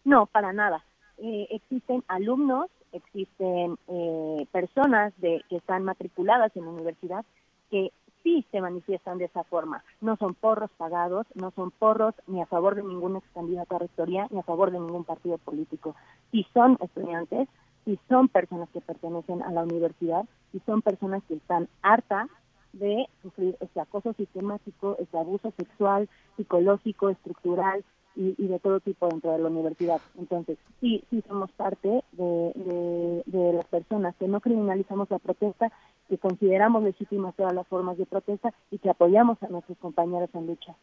No, 0.05 0.27
para 0.27 0.53
nada. 0.53 0.85
Eh, 1.19 1.47
existen 1.51 2.03
alumnos, 2.09 2.67
existen 2.93 3.79
eh, 3.89 4.47
personas 4.53 5.13
de, 5.19 5.43
que 5.49 5.57
están 5.57 5.85
matriculadas 5.85 6.55
en 6.57 6.65
la 6.65 6.71
universidad 6.71 7.25
que 7.71 7.93
sí 8.25 8.45
se 8.51 8.61
manifiestan 8.61 9.19
de 9.19 9.27
esa 9.27 9.45
forma. 9.45 9.85
No 10.01 10.17
son 10.17 10.35
porros 10.35 10.71
pagados, 10.77 11.27
no 11.35 11.53
son 11.53 11.71
porros 11.71 12.15
ni 12.27 12.43
a 12.43 12.47
favor 12.47 12.75
de 12.75 12.83
ningún 12.83 13.17
ex 13.17 13.27
candidato 13.33 13.77
a 13.77 13.79
rectoría 13.79 14.27
ni 14.31 14.41
a 14.41 14.43
favor 14.43 14.73
de 14.73 14.81
ningún 14.81 15.05
partido 15.05 15.39
político. 15.39 15.95
Si 16.33 16.45
son 16.53 16.77
estudiantes, 16.81 17.49
si 17.85 18.01
son 18.09 18.29
personas 18.29 18.69
que 18.71 18.81
pertenecen 18.81 19.43
a 19.43 19.53
la 19.53 19.63
universidad, 19.63 20.25
y 20.53 20.61
son 20.61 20.83
personas 20.83 21.23
que 21.29 21.35
están 21.35 21.69
hartas 21.83 22.29
de 22.73 23.07
sufrir 23.23 23.57
este 23.61 23.81
acoso 23.81 24.15
sistemático, 24.15 24.97
este 24.99 25.19
abuso 25.19 25.53
sexual, 25.57 26.09
psicológico, 26.37 27.11
estructural, 27.11 27.85
y, 28.17 28.47
de 28.47 28.59
todo 28.61 28.81
tipo 28.81 29.09
dentro 29.09 29.33
de 29.33 29.39
la 29.39 29.49
universidad. 29.49 30.01
Entonces, 30.19 30.59
sí, 30.81 31.03
sí 31.11 31.23
somos 31.27 31.51
parte 31.53 32.05
de, 32.13 33.23
las 33.27 33.67
personas 33.67 34.15
que 34.17 34.29
no 34.29 34.41
criminalizamos 34.41 35.11
la 35.11 35.19
protesta, 35.19 35.73
que 36.09 36.19
consideramos 36.19 36.83
legítimas 36.83 37.35
todas 37.35 37.55
las 37.55 37.67
formas 37.67 37.99
de 37.99 38.07
protesta 38.07 38.53
y 38.71 38.79
que 38.79 38.91
apoyamos 38.91 39.43
a 39.43 39.49
nuestros 39.49 39.79
compañeros 39.79 40.31
en 40.35 40.47
lucha. 40.47 40.77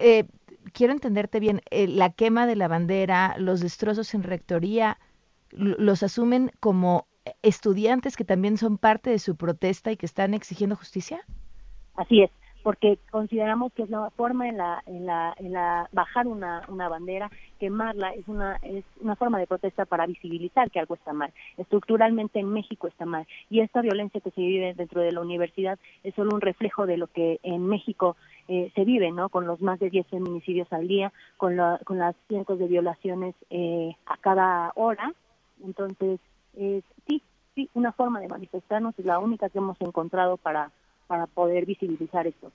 Eh, 0.00 0.24
quiero 0.72 0.92
entenderte 0.92 1.40
bien, 1.40 1.60
eh, 1.70 1.88
la 1.88 2.10
quema 2.10 2.46
de 2.46 2.56
la 2.56 2.68
bandera, 2.68 3.34
los 3.38 3.60
destrozos 3.60 4.14
en 4.14 4.22
rectoría, 4.22 4.98
los 5.50 6.02
asumen 6.02 6.50
como 6.60 7.06
estudiantes 7.42 8.16
que 8.16 8.24
también 8.24 8.56
son 8.56 8.78
parte 8.78 9.10
de 9.10 9.18
su 9.18 9.36
protesta 9.36 9.92
y 9.92 9.96
que 9.96 10.06
están 10.06 10.34
exigiendo 10.34 10.76
justicia? 10.76 11.24
Así 11.94 12.22
es, 12.22 12.30
porque 12.62 12.98
consideramos 13.10 13.72
que 13.72 13.82
es 13.82 13.90
la 13.90 14.10
forma 14.10 14.48
en 14.48 14.56
la, 14.56 14.82
en 14.86 15.06
la, 15.06 15.34
en 15.38 15.52
la 15.52 15.88
bajar 15.92 16.26
una, 16.26 16.62
una 16.68 16.88
bandera, 16.88 17.30
quemarla, 17.58 18.14
es 18.14 18.26
una, 18.28 18.56
es 18.62 18.84
una 19.00 19.16
forma 19.16 19.38
de 19.38 19.46
protesta 19.46 19.84
para 19.84 20.06
visibilizar 20.06 20.70
que 20.70 20.80
algo 20.80 20.94
está 20.94 21.12
mal. 21.12 21.32
Estructuralmente 21.56 22.40
en 22.40 22.52
México 22.52 22.88
está 22.88 23.04
mal. 23.04 23.26
Y 23.50 23.60
esta 23.60 23.80
violencia 23.80 24.20
que 24.20 24.30
se 24.30 24.40
vive 24.40 24.74
dentro 24.74 25.00
de 25.00 25.12
la 25.12 25.20
universidad 25.20 25.78
es 26.02 26.14
solo 26.14 26.34
un 26.34 26.40
reflejo 26.40 26.86
de 26.86 26.96
lo 26.96 27.06
que 27.08 27.40
en 27.42 27.66
México 27.66 28.16
eh, 28.48 28.70
se 28.74 28.84
vive, 28.84 29.10
¿no? 29.12 29.28
Con 29.28 29.46
los 29.46 29.60
más 29.60 29.78
de 29.80 29.90
10 29.90 30.06
feminicidios 30.08 30.72
al 30.72 30.88
día, 30.88 31.12
con, 31.36 31.56
la, 31.56 31.80
con 31.84 31.98
las 31.98 32.16
cientos 32.28 32.58
de 32.58 32.66
violaciones 32.66 33.34
eh, 33.50 33.94
a 34.06 34.16
cada 34.16 34.72
hora. 34.74 35.12
Entonces, 35.64 36.20
eh, 36.56 36.82
sí, 37.08 37.22
sí, 37.54 37.68
una 37.74 37.92
forma 37.92 38.20
de 38.20 38.28
manifestarnos 38.28 38.98
es 38.98 39.04
la 39.04 39.18
única 39.18 39.48
que 39.48 39.58
hemos 39.58 39.80
encontrado 39.80 40.36
para 40.36 40.70
para 41.12 41.26
poder 41.26 41.66
visibilizar 41.66 42.26
esto. 42.26 42.50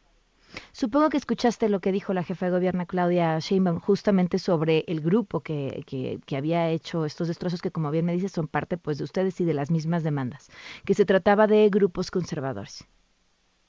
Supongo 0.71 1.11
que 1.11 1.17
escuchaste 1.17 1.69
lo 1.69 1.79
que 1.79 1.91
dijo 1.91 2.11
la 2.11 2.23
jefa 2.23 2.47
de 2.47 2.51
gobierno 2.53 2.87
Claudia 2.87 3.37
Sheinbaum 3.37 3.79
justamente 3.79 4.39
sobre 4.39 4.83
el 4.87 4.99
grupo 4.99 5.41
que, 5.41 5.83
que, 5.85 6.35
había 6.35 6.71
hecho 6.71 7.05
estos 7.05 7.27
destrozos 7.27 7.61
que 7.61 7.69
como 7.69 7.91
bien 7.91 8.05
me 8.05 8.13
dices 8.13 8.31
son 8.31 8.47
parte 8.47 8.77
pues 8.77 8.97
de 8.97 9.03
ustedes 9.03 9.39
y 9.41 9.45
de 9.45 9.53
las 9.53 9.69
mismas 9.69 10.03
demandas, 10.03 10.49
que 10.85 10.95
se 10.95 11.05
trataba 11.05 11.45
de 11.45 11.69
grupos 11.69 12.09
conservadores. 12.09 12.87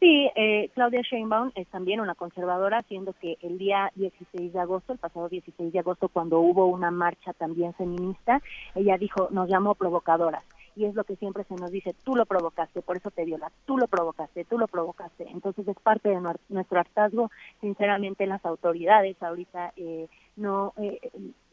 Sí, 0.00 0.30
eh, 0.35 0.71
Claudia 0.73 1.02
Sheinbaum 1.02 1.52
es 1.54 1.66
también 1.68 2.00
una 2.00 2.14
conservadora, 2.14 2.80
siendo 2.88 3.12
que 3.12 3.37
el 3.42 3.59
día 3.59 3.92
16 3.97 4.54
de 4.54 4.59
agosto, 4.59 4.95
el 4.95 4.99
pasado 4.99 5.28
16 5.28 5.71
de 5.71 5.80
agosto, 5.80 6.09
cuando 6.09 6.40
hubo 6.40 6.64
una 6.64 6.90
marcha 6.90 7.35
también 7.35 7.75
feminista, 7.75 8.40
ella 8.75 8.97
dijo, 8.97 9.28
nos 9.33 9.50
llamó 9.50 9.75
provocadoras 9.75 10.45
y 10.78 10.85
es 10.85 10.94
lo 10.94 11.02
que 11.02 11.16
siempre 11.16 11.42
se 11.44 11.56
nos 11.56 11.73
dice, 11.73 11.92
tú 12.04 12.14
lo 12.14 12.25
provocaste, 12.25 12.82
por 12.82 12.97
eso 12.97 13.11
te 13.11 13.25
violas, 13.25 13.52
tú 13.66 13.76
lo 13.76 13.88
provocaste, 13.88 14.44
tú 14.44 14.58
lo 14.58 14.68
provocaste. 14.68 15.28
Entonces 15.28 15.66
es 15.66 15.76
parte 15.80 16.08
de 16.08 16.20
nuestro 16.49 16.78
hartazgo, 16.78 17.32
sinceramente 17.61 18.26
las 18.26 18.44
autoridades 18.47 19.20
ahorita 19.20 19.73
eh, 19.76 20.08
no 20.37 20.73
eh, 20.76 21.00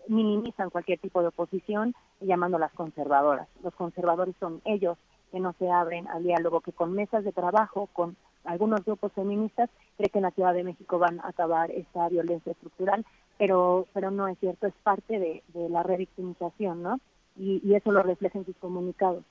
minimizan 0.08 0.70
cualquier 0.70 1.00
tipo 1.00 1.22
de 1.22 1.30
oposición 1.30 1.96
llamándolas 2.22 2.72
conservadoras. 2.74 3.48
Los 3.64 3.74
conservadores 3.74 4.36
son 4.40 4.62
ellos 4.64 4.96
que 5.32 5.40
no 5.40 5.54
se 5.54 5.72
abren 5.72 6.08
al 6.08 6.24
diálogo, 6.24 6.62
que 6.62 6.72
con 6.72 6.94
mesas 6.94 7.24
de 7.24 7.32
trabajo, 7.32 7.90
con 7.94 8.16
algunos 8.44 8.86
grupos 8.86 9.12
feministas, 9.14 9.72
creen 9.98 10.12
que 10.12 10.20
en 10.20 10.24
la 10.24 10.32
Ciudad 10.32 10.54
de 10.54 10.64
México 10.64 11.00
van 11.00 11.20
a 11.22 11.30
acabar 11.30 11.72
esta 11.72 12.08
violencia 12.10 12.52
estructural, 12.52 13.04
pero, 13.40 13.88
pero 13.92 14.12
no 14.12 14.28
es 14.28 14.38
cierto, 14.38 14.68
es 14.68 14.76
parte 14.84 15.18
de, 15.18 15.44
de 15.48 15.68
la 15.68 15.82
revictimización, 15.82 16.84
¿no? 16.84 17.00
Y, 17.38 17.74
eso 17.74 17.92
lo 17.92 18.04
refleja 18.04 18.40
en 18.40 18.46
sus 18.46 18.56
comunicados. 18.58 19.24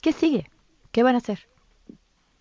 ¿Qué 0.00 0.12
sigue? 0.12 0.46
¿Qué 0.92 1.02
van 1.02 1.14
a 1.14 1.18
hacer? 1.18 1.40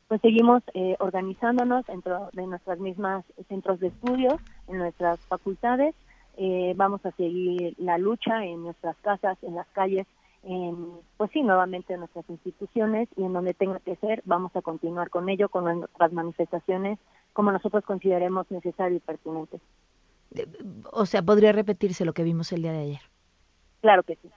Pues 0.07 0.21
seguimos 0.21 0.61
eh, 0.73 0.95
organizándonos 0.99 1.85
dentro 1.87 2.29
de 2.33 2.45
nuestras 2.45 2.79
mismas 2.79 3.25
centros 3.49 3.79
de 3.79 3.87
estudio, 3.87 4.39
en 4.67 4.77
nuestras 4.77 5.19
facultades. 5.21 5.95
Eh, 6.37 6.73
vamos 6.75 7.03
a 7.05 7.11
seguir 7.11 7.73
la 7.79 7.97
lucha 7.97 8.43
en 8.45 8.63
nuestras 8.63 8.95
casas, 8.97 9.37
en 9.41 9.55
las 9.55 9.67
calles, 9.69 10.05
en, 10.43 10.91
pues 11.17 11.31
sí, 11.31 11.41
nuevamente 11.41 11.93
en 11.93 12.01
nuestras 12.01 12.29
instituciones 12.29 13.09
y 13.15 13.23
en 13.23 13.33
donde 13.33 13.55
tenga 13.55 13.79
que 13.79 13.95
ser, 13.95 14.21
vamos 14.25 14.55
a 14.55 14.61
continuar 14.61 15.09
con 15.09 15.27
ello, 15.29 15.49
con 15.49 15.79
nuestras 15.79 16.13
manifestaciones, 16.13 16.99
como 17.33 17.51
nosotros 17.51 17.83
consideremos 17.83 18.49
necesario 18.51 18.97
y 18.97 18.99
pertinente. 18.99 19.59
O 20.91 21.05
sea, 21.05 21.23
podría 21.23 21.51
repetirse 21.51 22.05
lo 22.05 22.13
que 22.13 22.23
vimos 22.23 22.51
el 22.51 22.61
día 22.61 22.73
de 22.73 22.79
ayer. 22.79 23.01
Claro 23.81 24.03
que 24.03 24.17
sí 24.17 24.29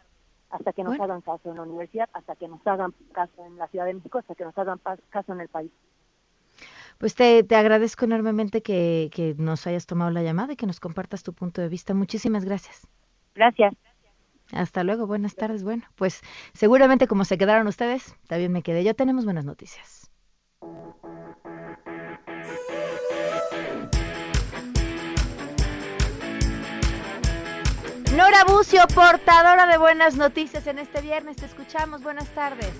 hasta 0.50 0.72
que 0.72 0.82
nos 0.82 0.98
hagan 0.98 1.20
caso 1.20 1.50
en 1.50 1.56
la 1.56 1.62
universidad, 1.62 2.08
hasta 2.12 2.36
que 2.36 2.48
nos 2.48 2.66
hagan 2.66 2.94
caso 3.12 3.44
en 3.44 3.56
la 3.56 3.68
Ciudad 3.68 3.86
de 3.86 3.94
México, 3.94 4.18
hasta 4.18 4.34
que 4.34 4.44
nos 4.44 4.56
hagan 4.56 4.80
caso 5.10 5.32
en 5.32 5.40
el 5.40 5.48
país. 5.48 5.70
Pues 6.98 7.14
te, 7.14 7.44
te 7.44 7.54
agradezco 7.54 8.06
enormemente 8.06 8.60
que, 8.60 9.10
que 9.12 9.34
nos 9.38 9.66
hayas 9.66 9.86
tomado 9.86 10.10
la 10.10 10.22
llamada 10.22 10.54
y 10.54 10.56
que 10.56 10.66
nos 10.66 10.80
compartas 10.80 11.22
tu 11.22 11.32
punto 11.32 11.60
de 11.60 11.68
vista. 11.68 11.94
Muchísimas 11.94 12.44
gracias. 12.44 12.88
Gracias. 13.34 13.74
Hasta 14.52 14.82
luego, 14.82 15.06
buenas 15.06 15.36
tardes. 15.36 15.62
Bueno, 15.62 15.84
pues 15.94 16.22
seguramente 16.54 17.06
como 17.06 17.24
se 17.24 17.38
quedaron 17.38 17.66
ustedes, 17.66 18.16
también 18.26 18.50
me 18.50 18.62
quedé. 18.62 18.82
Ya 18.82 18.94
tenemos 18.94 19.24
buenas 19.24 19.44
noticias. 19.44 20.10
Nora 28.18 28.42
Bucio, 28.42 28.80
portadora 28.96 29.68
de 29.68 29.78
buenas 29.78 30.16
noticias 30.16 30.66
en 30.66 30.80
este 30.80 31.00
viernes. 31.02 31.36
Te 31.36 31.46
escuchamos. 31.46 32.02
Buenas 32.02 32.26
tardes. 32.34 32.72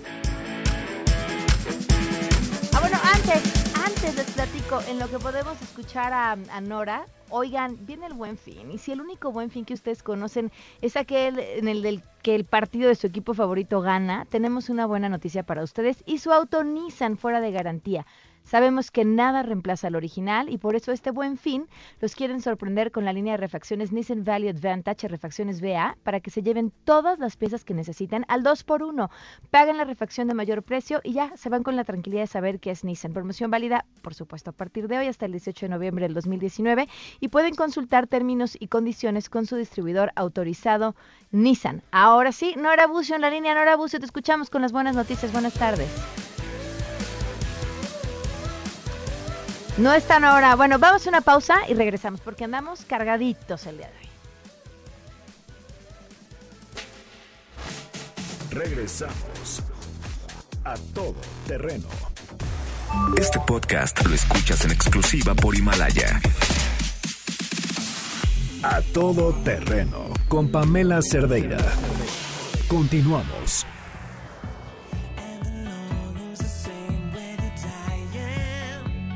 Ah, 2.73 2.81
bueno, 2.81 2.97
antes, 3.15 3.73
antes 3.73 4.17
les 4.17 4.29
platico 4.31 4.81
en 4.89 4.99
lo 4.99 5.09
que 5.09 5.17
podemos 5.17 5.61
escuchar 5.61 6.11
a, 6.11 6.33
a, 6.33 6.59
Nora. 6.59 7.05
Oigan, 7.29 7.77
viene 7.85 8.07
el 8.07 8.15
buen 8.15 8.37
fin. 8.37 8.69
Y 8.69 8.79
si 8.79 8.91
el 8.91 8.99
único 8.99 9.31
buen 9.31 9.49
fin 9.49 9.63
que 9.63 9.75
ustedes 9.75 10.03
conocen 10.03 10.51
es 10.81 10.97
aquel 10.97 11.39
en 11.39 11.69
el 11.69 11.83
del 11.83 12.03
que 12.21 12.35
el 12.35 12.43
partido 12.43 12.89
de 12.89 12.95
su 12.95 13.07
equipo 13.07 13.33
favorito 13.33 13.79
gana, 13.79 14.25
tenemos 14.25 14.67
una 14.67 14.87
buena 14.87 15.07
noticia 15.07 15.43
para 15.43 15.63
ustedes 15.63 16.03
y 16.05 16.17
su 16.17 16.33
auto 16.33 16.65
Nissan 16.65 17.15
fuera 17.15 17.39
de 17.39 17.51
garantía. 17.53 18.05
Sabemos 18.43 18.91
que 18.91 19.05
nada 19.05 19.43
reemplaza 19.43 19.87
al 19.87 19.95
original 19.95 20.49
y 20.49 20.57
por 20.57 20.75
eso 20.75 20.91
este 20.91 21.11
buen 21.11 21.37
fin 21.37 21.67
los 21.99 22.15
quieren 22.15 22.41
sorprender 22.41 22.91
con 22.91 23.05
la 23.05 23.13
línea 23.13 23.33
de 23.33 23.37
refacciones 23.37 23.91
Nissan 23.91 24.23
Value 24.23 24.49
Advantage 24.49 25.07
refacciones 25.07 25.61
VA 25.61 25.97
para 26.03 26.19
que 26.19 26.31
se 26.31 26.41
lleven 26.41 26.71
todas 26.83 27.19
las 27.19 27.37
piezas 27.37 27.63
que 27.63 27.73
necesitan 27.73 28.25
al 28.27 28.43
2 28.43 28.63
por 28.63 28.83
1 28.83 29.09
Pagan 29.51 29.77
la 29.77 29.83
refacción 29.83 30.27
de 30.27 30.33
mayor 30.33 30.63
precio 30.63 31.01
y 31.03 31.13
ya 31.13 31.35
se 31.35 31.49
van 31.49 31.63
con 31.63 31.75
la 31.75 31.83
tranquilidad 31.83 32.21
de 32.21 32.27
saber 32.27 32.59
que 32.59 32.71
es 32.71 32.83
Nissan. 32.83 33.13
Promoción 33.13 33.51
válida, 33.51 33.85
por 34.01 34.13
supuesto, 34.13 34.51
a 34.51 34.53
partir 34.53 34.87
de 34.87 34.97
hoy 34.97 35.07
hasta 35.07 35.25
el 35.25 35.31
18 35.31 35.65
de 35.65 35.69
noviembre 35.69 36.05
del 36.05 36.13
2019 36.13 36.87
y 37.19 37.27
pueden 37.27 37.55
consultar 37.55 38.07
términos 38.07 38.57
y 38.59 38.67
condiciones 38.67 39.29
con 39.29 39.45
su 39.45 39.55
distribuidor 39.55 40.11
autorizado 40.15 40.95
Nissan. 41.31 41.83
Ahora 41.91 42.31
sí, 42.31 42.55
Nora 42.57 42.87
Bucio 42.87 43.15
en 43.15 43.21
la 43.21 43.29
línea. 43.29 43.53
Nora 43.53 43.75
Bucio, 43.75 43.99
te 43.99 44.05
escuchamos 44.05 44.49
con 44.49 44.61
las 44.61 44.71
buenas 44.71 44.95
noticias. 44.95 45.31
Buenas 45.31 45.53
tardes. 45.53 45.89
No 49.79 49.93
están 49.93 50.25
ahora. 50.25 50.55
Bueno, 50.55 50.77
vamos 50.77 51.05
a 51.05 51.09
una 51.09 51.21
pausa 51.21 51.59
y 51.69 51.73
regresamos 51.73 52.19
porque 52.19 52.43
andamos 52.43 52.81
cargaditos 52.81 53.65
el 53.65 53.77
día 53.77 53.87
de 53.87 53.93
hoy. 53.93 54.09
Regresamos 58.51 59.63
a 60.65 60.75
todo 60.93 61.15
terreno. 61.47 61.87
Este 63.17 63.39
podcast 63.47 64.05
lo 64.05 64.13
escuchas 64.13 64.65
en 64.65 64.71
exclusiva 64.71 65.33
por 65.33 65.55
Himalaya. 65.55 66.19
A 68.63 68.81
todo 68.93 69.33
terreno 69.45 70.09
con 70.27 70.51
Pamela 70.51 70.99
Cerdeira. 71.01 71.59
Continuamos. 72.67 73.65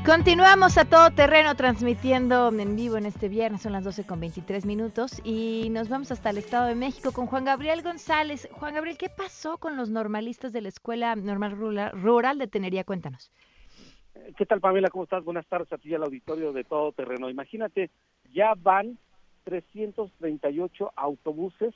Continuamos 0.04 0.76
a 0.76 0.84
todo 0.84 1.10
terreno 1.12 1.54
transmitiendo 1.54 2.48
en 2.48 2.76
vivo 2.76 2.98
en 2.98 3.06
este 3.06 3.30
viernes, 3.30 3.62
son 3.62 3.72
las 3.72 3.84
12 3.84 4.04
con 4.04 4.20
23 4.20 4.66
minutos 4.66 5.22
y 5.24 5.70
nos 5.70 5.88
vamos 5.88 6.12
hasta 6.12 6.28
el 6.28 6.36
Estado 6.36 6.66
de 6.66 6.74
México 6.74 7.10
con 7.10 7.26
Juan 7.26 7.46
Gabriel 7.46 7.82
González. 7.82 8.46
Juan 8.52 8.74
Gabriel, 8.74 8.98
¿qué 8.98 9.08
pasó 9.08 9.56
con 9.56 9.78
los 9.78 9.88
normalistas 9.88 10.52
de 10.52 10.60
la 10.60 10.68
Escuela 10.68 11.16
Normal 11.16 11.56
Rural 11.94 12.38
de 12.38 12.46
Tenería? 12.46 12.84
Cuéntanos. 12.84 13.32
¿Qué 14.36 14.44
tal, 14.44 14.60
Pamela? 14.60 14.90
¿Cómo 14.90 15.04
estás? 15.04 15.24
Buenas 15.24 15.46
tardes 15.46 15.72
a 15.72 15.78
ti 15.78 15.88
y 15.88 15.94
al 15.94 16.02
auditorio 16.02 16.52
de 16.52 16.64
todo 16.64 16.92
terreno. 16.92 17.30
Imagínate, 17.30 17.90
ya 18.30 18.52
van 18.58 18.98
338 19.44 20.92
autobuses 20.96 21.74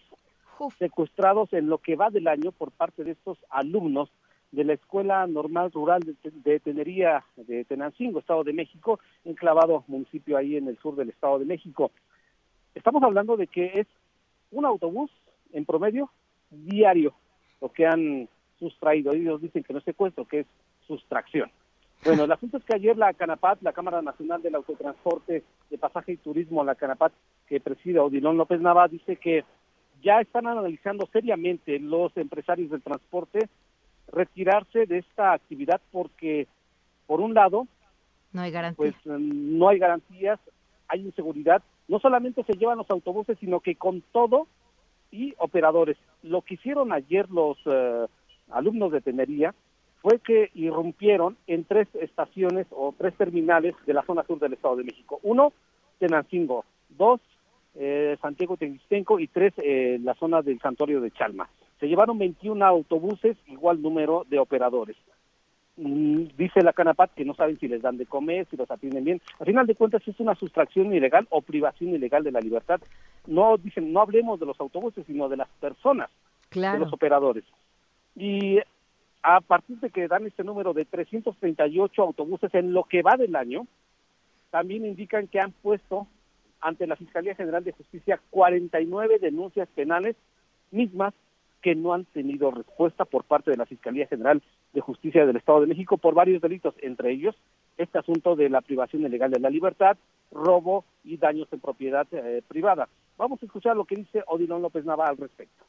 secuestrados 0.79 1.51
en 1.55 1.69
lo 1.69 1.79
que 1.79 1.97
va 1.97 2.11
del 2.11 2.29
año 2.29 2.53
por 2.53 2.73
parte 2.73 3.05
de 3.05 3.13
estos 3.13 3.39
alumnos 3.49 4.11
de 4.53 4.65
la 4.65 4.73
Escuela 4.75 5.27
Normal 5.27 5.71
Rural 5.73 6.03
de, 6.23 6.61
Tenería 6.61 7.25
de 7.37 7.65
Tenancingo, 7.65 8.19
Estado 8.19 8.45
de 8.45 8.53
México, 8.53 8.99
enclavado 9.25 9.85
municipio 9.89 10.37
ahí 10.37 10.57
en 10.57 10.69
el 10.69 10.79
sur 10.79 10.97
del 10.97 11.11
Estado 11.11 11.39
de 11.39 11.45
México. 11.45 11.91
Estamos 12.75 13.03
hablando 13.03 13.37
de 13.37 13.47
que 13.47 13.81
es 13.81 13.87
un 14.51 14.65
autobús 14.65 15.11
en 15.53 15.65
promedio 15.65 16.11
diario 16.51 17.15
lo 17.61 17.71
que 17.73 17.87
han 17.87 18.29
sustraído. 18.59 19.13
Ellos 19.13 19.41
dicen 19.41 19.63
que 19.63 19.73
no 19.73 19.81
es 19.81 19.85
secuestro, 19.85 20.25
que 20.25 20.41
es 20.41 20.47
sustracción. 20.87 21.51
Bueno, 22.05 22.25
el 22.25 22.33
asunto 22.33 22.59
es 22.59 22.65
que 22.65 22.77
ayer 22.77 22.97
la 22.97 23.13
CANAPAT, 23.13 23.61
la 23.63 23.73
Cámara 23.73 24.01
Nacional 24.01 24.41
del 24.41 24.55
Autotransporte 24.55 25.43
de 25.69 25.79
Pasaje 25.79 26.13
y 26.13 26.17
Turismo, 26.17 26.63
la 26.63 26.77
CANAPAT, 26.77 27.13
que 27.49 27.61
preside 27.61 27.99
Odilón 27.99 28.39
López 28.39 28.61
Nava, 28.61 28.87
dice 28.87 29.17
que 29.17 29.45
ya 30.01 30.21
están 30.21 30.47
analizando 30.47 31.09
seriamente 31.13 31.79
los 31.81 32.17
empresarios 32.17 32.71
del 32.71 32.83
transporte 32.83 33.49
retirarse 34.13 34.87
de 34.87 34.99
esta 34.99 35.33
actividad 35.33 35.81
porque, 35.93 36.47
por 37.07 37.21
un 37.21 37.35
lado, 37.35 37.67
no 38.33 38.43
hay 38.43 38.53
Pues 38.77 38.95
no 39.07 39.69
hay 39.69 39.79
garantías, 39.79 40.39
hay 40.87 41.01
inseguridad. 41.01 41.63
No 41.89 41.99
solamente 41.99 42.45
se 42.45 42.53
llevan 42.53 42.79
los 42.79 42.91
autobuses, 42.91 43.39
sino 43.39 43.61
que 43.61 43.75
con 43.75 44.03
todo 44.13 44.47
y 45.11 45.35
operadores. 45.39 45.97
Lo 46.23 46.43
que 46.43 46.55
hicieron 46.55 46.93
ayer 46.93 47.29
los 47.31 47.57
eh, 47.65 48.07
alumnos 48.51 48.93
de 48.93 49.01
Tenería 49.01 49.55
fue 50.03 50.19
que 50.21 50.51
irrumpieron 50.55 51.37
en 51.47 51.65
tres 51.65 51.89
estaciones 51.95 52.67
o 52.71 52.95
tres 52.97 53.15
terminales 53.17 53.75
de 53.87 53.95
la 53.95 54.05
zona 54.05 54.25
sur 54.25 54.39
del 54.39 54.53
Estado 54.53 54.77
de 54.77 54.85
México. 54.85 55.19
Uno, 55.23 55.53
Tenancingo, 55.99 56.65
dos, 56.91 57.21
eh, 57.75 58.17
Santiago 58.21 58.57
Teguistenco 58.57 59.19
y 59.19 59.27
tres, 59.27 59.55
eh, 59.57 59.99
la 60.03 60.15
zona 60.15 60.43
del 60.43 60.61
Santuario 60.61 61.01
de 61.01 61.11
Chalma. 61.11 61.49
Se 61.81 61.87
llevaron 61.87 62.19
21 62.19 62.65
autobuses, 62.65 63.37
igual 63.47 63.81
número 63.81 64.25
de 64.29 64.39
operadores. 64.39 64.97
Mm, 65.77 66.25
dice 66.37 66.63
la 66.63 66.73
Canapat 66.73 67.13
que 67.15 67.25
no 67.25 67.35
saben 67.35 67.59
si 67.61 67.69
les 67.69 67.83
dan 67.83 67.99
de 67.99 68.07
comer, 68.07 68.47
si 68.51 68.57
los 68.57 68.69
atienden 68.69 69.05
bien. 69.05 69.21
Al 69.39 69.47
final 69.47 69.67
de 69.67 69.77
cuentas 69.77 70.03
es 70.07 70.19
una 70.19 70.35
sustracción 70.35 70.93
ilegal 70.93 71.29
o 71.31 71.41
privación 71.41 71.95
ilegal 71.95 72.25
de 72.25 72.33
la 72.33 72.41
libertad. 72.41 72.81
No 73.27 73.57
dicen, 73.57 73.93
no 73.93 74.01
hablemos 74.01 74.41
de 74.41 74.47
los 74.47 74.61
autobuses, 74.61 75.07
sino 75.07 75.29
de 75.29 75.37
las 75.37 75.49
personas, 75.61 76.11
de 76.53 76.79
los 76.79 76.93
operadores. 76.93 77.45
Y 78.17 78.59
a 79.23 79.41
partir 79.41 79.79
de 79.79 79.91
que 79.91 80.09
dan 80.09 80.27
este 80.27 80.43
número 80.43 80.73
de 80.73 80.85
338 80.85 82.03
autobuses 82.03 82.53
en 82.55 82.73
lo 82.73 82.85
que 82.85 83.03
va 83.03 83.17
del 83.17 83.37
año, 83.37 83.67
también 84.51 84.85
indican 84.85 85.29
que 85.29 85.39
han 85.39 85.53
puesto 85.53 86.09
ante 86.61 86.89
la 86.89 86.97
Fiscalía 86.97 87.37
General 87.37 87.63
de 87.63 87.73
Justicia 87.73 88.21
49 88.31 89.21
denuncias 89.21 89.69
penales 89.77 90.17
mismas 90.73 91.15
que 91.63 91.75
no 91.75 91.93
han 91.93 92.05
tenido 92.07 92.51
respuesta 92.51 93.05
por 93.05 93.25
parte 93.25 93.51
de 93.51 93.57
la 93.57 93.67
Fiscalía 93.67 94.07
General 94.07 94.43
de 94.73 94.81
Justicia 94.81 95.27
del 95.27 95.37
Estado 95.37 95.61
de 95.61 95.67
México 95.67 95.99
por 95.99 96.15
varios 96.15 96.41
delitos, 96.41 96.75
entre 96.83 97.13
ellos 97.13 97.35
este 97.77 97.99
asunto 97.99 98.37
de 98.37 98.49
la 98.49 98.61
privación 98.61 99.03
ilegal 99.03 99.31
de 99.31 99.41
la 99.41 99.51
libertad, 99.51 99.97
robo 100.31 100.85
y 101.05 101.17
daños 101.17 101.49
en 101.53 101.61
propiedad 101.61 102.07
eh, 102.13 102.43
privada. 102.47 102.89
Vamos 103.17 103.43
a 103.43 103.47
escuchar 103.47 103.77
lo 103.77 103.85
que 103.85 103.97
dice 103.97 104.23
Odilon 104.27 104.63
López 104.63 104.85
Nava 104.85 105.07
al 105.07 105.17
respecto. 105.17 105.65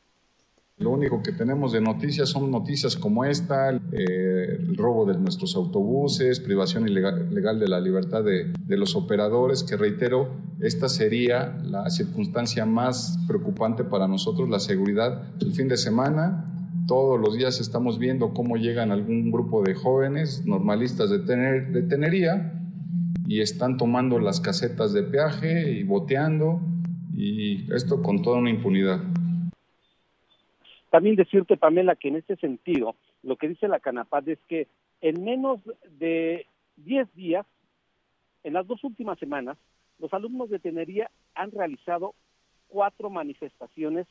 Lo 0.79 0.91
único 0.91 1.21
que 1.21 1.33
tenemos 1.33 1.74
de 1.74 1.81
noticias 1.81 2.29
son 2.29 2.50
noticias 2.51 2.95
como 2.95 3.25
esta, 3.25 3.69
eh, 3.71 4.57
el 4.59 4.77
robo 4.77 5.05
de 5.05 5.19
nuestros 5.19 5.57
autobuses, 5.57 6.39
privación 6.39 6.88
ilegal, 6.88 7.27
legal 7.33 7.59
de 7.59 7.67
la 7.67 7.81
libertad 7.81 8.24
de, 8.24 8.53
de, 8.65 8.77
los 8.77 8.95
operadores, 8.95 9.65
que 9.65 9.75
reitero, 9.75 10.29
esta 10.62 10.88
sería 10.88 11.57
la 11.65 11.89
circunstancia 11.89 12.65
más 12.65 13.19
preocupante 13.27 13.83
para 13.83 14.07
nosotros, 14.07 14.50
la 14.50 14.59
seguridad. 14.59 15.33
El 15.41 15.51
fin 15.51 15.67
de 15.67 15.75
semana, 15.75 16.45
todos 16.88 17.19
los 17.19 17.38
días 17.38 17.59
estamos 17.59 18.00
viendo 18.00 18.33
cómo 18.33 18.55
llegan 18.55 18.91
algún 18.91 19.31
grupo 19.31 19.62
de 19.62 19.75
jóvenes 19.75 20.45
normalistas 20.45 21.09
de, 21.09 21.19
tener, 21.19 21.74
de 21.74 21.81
tenería 21.83 22.53
y 23.27 23.41
están 23.41 23.75
tomando 23.75 24.17
las 24.17 24.39
casetas 24.39 24.93
de 24.93 25.03
peaje 25.03 25.74
y 25.74 25.83
boteando, 25.83 26.62
y 27.13 27.71
esto 27.74 28.01
con 28.01 28.21
toda 28.21 28.38
una 28.38 28.50
impunidad. 28.50 29.01
También 30.89 31.15
decirte, 31.15 31.58
Pamela, 31.58 31.96
que 31.96 32.08
en 32.08 32.15
este 32.15 32.36
sentido, 32.38 32.96
lo 33.24 33.36
que 33.36 33.48
dice 33.48 33.67
la 33.67 33.79
Canapad 33.79 34.27
es 34.27 34.39
que 34.48 34.67
en 35.01 35.24
menos 35.24 35.60
de 36.00 36.48
10 36.77 37.13
días, 37.15 37.46
en 38.43 38.53
las 38.53 38.65
dos 38.67 38.84
últimas 38.84 39.19
semanas, 39.19 39.58
los 40.00 40.13
alumnos 40.13 40.50
de 40.50 40.60
Tenería 40.60 41.12
han 41.36 41.51
realizado 41.51 42.15
cuatro 42.67 43.10
manifestaciones. 43.10 44.08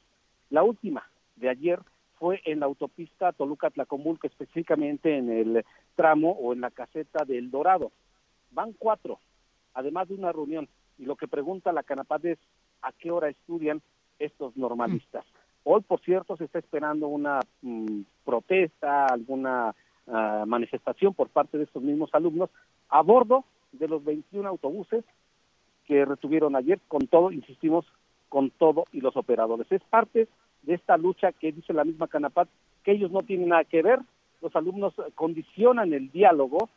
La 0.51 0.63
última 0.63 1.09
de 1.37 1.49
ayer 1.49 1.81
fue 2.19 2.41
en 2.45 2.61
la 2.61 2.67
autopista 2.67 3.33
Toluca-Tlacomulco, 3.33 4.27
específicamente 4.27 5.17
en 5.17 5.31
el 5.31 5.65
tramo 5.95 6.33
o 6.33 6.53
en 6.53 6.61
la 6.61 6.71
caseta 6.71 7.25
del 7.25 7.51
Dorado. 7.51 7.93
Van 8.51 8.73
cuatro, 8.73 9.19
además 9.75 10.09
de 10.09 10.15
una 10.15 10.33
reunión. 10.33 10.69
Y 10.99 11.05
lo 11.05 11.17
que 11.17 11.29
pregunta 11.29 11.73
la 11.73 11.83
Canapad 11.83 12.25
es 12.27 12.39
a 12.83 12.93
qué 12.93 13.11
hora 13.11 13.29
estudian 13.29 13.81
estos 14.19 14.57
normalistas. 14.57 15.25
Hoy, 15.65 15.83
por 15.83 16.01
cierto, 16.01 16.37
se 16.37 16.45
está 16.45 16.59
esperando 16.59 17.09
una 17.09 17.41
mm, 17.63 18.01
protesta, 18.25 19.07
alguna 19.07 19.75
uh, 20.07 20.47
manifestación 20.47 21.15
por 21.15 21.29
parte 21.29 21.59
de 21.59 21.65
estos 21.65 21.83
mismos 21.83 22.11
alumnos 22.13 22.51
a 22.89 23.03
bordo 23.03 23.45
de 23.73 23.89
los 23.89 24.05
21 24.05 24.49
autobuses 24.49 25.05
que 25.87 26.05
retuvieron 26.05 26.57
ayer, 26.57 26.79
con 26.89 27.07
todo, 27.07 27.33
insistimos, 27.33 27.87
con 28.29 28.51
todo 28.51 28.85
y 28.93 29.01
los 29.01 29.17
operadores. 29.17 29.71
Es 29.71 29.83
parte 29.85 30.29
de 30.63 30.75
esta 30.75 30.97
lucha 30.97 31.33
que 31.33 31.53
dice 31.53 31.73
la 31.73 31.85
misma 31.85 32.09
Canapat, 32.09 32.49
que 32.85 32.93
ellos 32.93 33.11
no 33.11 33.23
tienen 33.23 33.49
nada 33.49 33.65
que 33.65 33.83
ver, 33.83 34.01
los 34.41 34.55
alumnos 34.55 34.95
condicionan 35.15 35.93
el 35.93 36.11
diálogo 36.11 36.69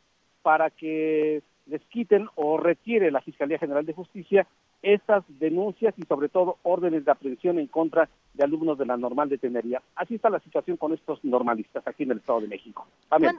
para 0.42 0.70
que 0.70 1.44
les 1.68 1.82
quiten 1.86 2.28
o 2.36 2.58
retire 2.58 3.12
la 3.12 3.22
Fiscalía 3.22 3.60
General 3.60 3.86
de 3.86 3.94
Justicia 3.94 4.48
estas 4.82 5.24
denuncias 5.28 5.94
y 5.98 6.04
sobre 6.04 6.30
todo 6.30 6.58
órdenes 6.64 7.06
de 7.06 7.12
aprehensión 7.12 7.60
en 7.60 7.68
contra 7.68 8.10
de 8.34 8.44
alumnos 8.44 8.78
de 8.78 8.86
la 8.86 8.98
normal 8.98 9.30
de 9.30 9.38
Tenería. 9.38 9.82
Así 9.96 10.16
está 10.16 10.30
la 10.30 10.40
situación 10.40 10.78
con 10.78 10.94
estos 10.94 11.24
normalistas 11.24 11.86
aquí 11.86 12.04
en 12.04 12.12
el 12.12 12.18
Estado 12.20 12.42
de 12.42 12.48
México. 12.48 12.88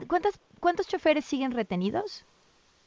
¿Cuántos, 0.07 0.39
¿Cuántos 0.59 0.87
choferes 0.87 1.25
siguen 1.25 1.51
retenidos? 1.51 2.25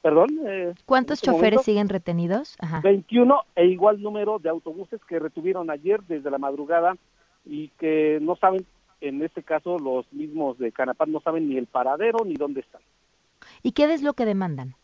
Perdón. 0.02 0.28
Eh, 0.46 0.74
¿Cuántos 0.84 1.18
este 1.18 1.32
choferes 1.32 1.62
siguen 1.62 1.88
retenidos? 1.88 2.56
Ajá. 2.60 2.80
21 2.80 3.40
e 3.56 3.66
igual 3.66 4.00
número 4.00 4.38
de 4.38 4.48
autobuses 4.48 5.00
que 5.04 5.18
retuvieron 5.18 5.70
ayer 5.70 6.00
desde 6.04 6.30
la 6.30 6.38
madrugada 6.38 6.96
y 7.44 7.68
que 7.70 8.18
no 8.22 8.36
saben, 8.36 8.64
en 9.00 9.22
este 9.22 9.42
caso 9.42 9.78
los 9.78 10.10
mismos 10.12 10.58
de 10.58 10.70
Canapán 10.72 11.10
no 11.10 11.20
saben 11.20 11.48
ni 11.48 11.56
el 11.56 11.66
paradero 11.66 12.24
ni 12.24 12.34
dónde 12.34 12.60
están. 12.60 12.82
¿Y 13.62 13.72
qué 13.72 13.92
es 13.92 14.02
lo 14.02 14.12
que 14.12 14.24
demandan? 14.24 14.74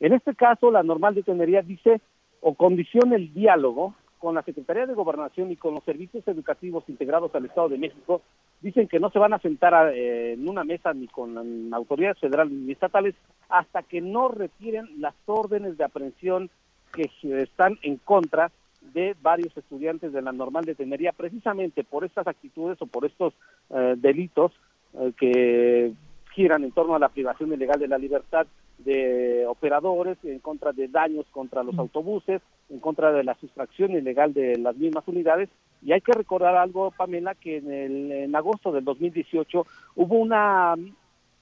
En 0.00 0.12
este 0.12 0.34
caso, 0.34 0.70
la 0.70 0.82
normal 0.82 1.14
de 1.14 1.22
Tenería 1.22 1.62
dice 1.62 2.00
o 2.40 2.54
condiciona 2.54 3.16
el 3.16 3.32
diálogo 3.34 3.94
con 4.18 4.34
la 4.34 4.42
Secretaría 4.42 4.86
de 4.86 4.94
Gobernación 4.94 5.50
y 5.50 5.56
con 5.56 5.74
los 5.74 5.84
servicios 5.84 6.26
educativos 6.26 6.84
integrados 6.88 7.34
al 7.34 7.46
Estado 7.46 7.68
de 7.68 7.78
México, 7.78 8.22
dicen 8.60 8.88
que 8.88 9.00
no 9.00 9.10
se 9.10 9.18
van 9.18 9.32
a 9.32 9.38
sentar 9.38 9.92
eh, 9.94 10.32
en 10.32 10.48
una 10.48 10.64
mesa 10.64 10.92
ni 10.92 11.06
con 11.06 11.72
autoridades 11.72 12.18
federales 12.18 12.52
ni 12.52 12.72
estatales 12.72 13.14
hasta 13.48 13.82
que 13.82 14.00
no 14.00 14.28
retiren 14.28 14.88
las 15.00 15.14
órdenes 15.26 15.78
de 15.78 15.84
aprehensión 15.84 16.50
que 16.92 17.10
están 17.42 17.78
en 17.82 17.96
contra 17.96 18.50
de 18.92 19.14
varios 19.20 19.56
estudiantes 19.56 20.12
de 20.12 20.22
la 20.22 20.32
normal 20.32 20.64
de 20.64 20.74
Tenería, 20.74 21.12
precisamente 21.12 21.84
por 21.84 22.04
estas 22.04 22.26
actitudes 22.26 22.80
o 22.80 22.86
por 22.86 23.04
estos 23.04 23.34
eh, 23.70 23.94
delitos 23.98 24.52
eh, 24.94 25.12
que 25.18 25.92
giran 26.34 26.64
en 26.64 26.72
torno 26.72 26.94
a 26.94 26.98
la 26.98 27.08
privación 27.08 27.52
ilegal 27.52 27.78
de 27.78 27.88
la 27.88 27.98
libertad 27.98 28.46
de 28.78 29.44
operadores, 29.46 30.18
en 30.22 30.38
contra 30.38 30.72
de 30.72 30.88
daños 30.88 31.26
contra 31.32 31.62
los 31.62 31.76
autobuses, 31.78 32.40
en 32.70 32.80
contra 32.80 33.12
de 33.12 33.24
la 33.24 33.34
sustracción 33.36 33.92
ilegal 33.92 34.34
de 34.34 34.56
las 34.56 34.76
mismas 34.76 35.06
unidades. 35.06 35.48
Y 35.82 35.92
hay 35.92 36.00
que 36.00 36.12
recordar 36.12 36.56
algo, 36.56 36.90
Pamela, 36.90 37.34
que 37.34 37.58
en, 37.58 37.72
el, 37.72 38.12
en 38.12 38.36
agosto 38.36 38.72
del 38.72 38.84
2018 38.84 39.66
hubo 39.96 40.16
una 40.16 40.74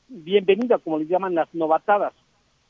bienvenida, 0.08 0.78
como 0.78 0.98
le 0.98 1.06
llaman 1.06 1.34
las 1.34 1.52
novatadas. 1.54 2.12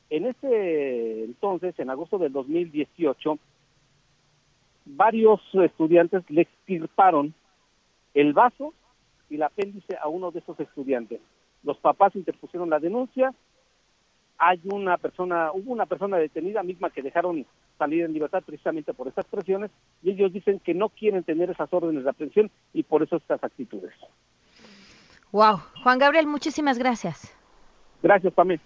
En 0.08 0.26
ese 0.26 1.24
entonces, 1.24 1.78
en 1.78 1.90
agosto 1.90 2.18
del 2.18 2.32
2018, 2.32 3.38
varios 4.84 5.40
estudiantes 5.52 6.22
le 6.30 6.42
extirparon 6.42 7.34
el 8.14 8.32
vaso 8.32 8.72
y 9.28 9.34
el 9.34 9.42
apéndice 9.42 9.96
a 10.00 10.08
uno 10.08 10.30
de 10.30 10.38
esos 10.38 10.58
estudiantes. 10.60 11.20
Los 11.64 11.76
papás 11.78 12.14
interpusieron 12.14 12.70
la 12.70 12.78
denuncia, 12.78 13.34
hay 14.38 14.60
una 14.64 14.96
persona, 14.98 15.50
hubo 15.52 15.72
una 15.72 15.86
persona 15.86 16.18
detenida 16.18 16.62
misma 16.62 16.90
que 16.90 17.02
dejaron 17.02 17.44
salir 17.78 18.04
en 18.04 18.12
libertad 18.12 18.42
precisamente 18.44 18.94
por 18.94 19.08
estas 19.08 19.26
presiones 19.26 19.70
y 20.02 20.10
ellos 20.10 20.32
dicen 20.32 20.60
que 20.60 20.74
no 20.74 20.88
quieren 20.88 21.24
tener 21.24 21.50
esas 21.50 21.72
órdenes 21.72 22.04
de 22.04 22.10
aprehensión 22.10 22.50
y 22.72 22.82
por 22.82 23.02
eso 23.02 23.16
estas 23.16 23.42
actitudes. 23.42 23.92
Wow, 25.32 25.60
Juan 25.82 25.98
Gabriel, 25.98 26.26
muchísimas 26.26 26.78
gracias. 26.78 27.36
Gracias, 28.02 28.32
Pamela. 28.32 28.62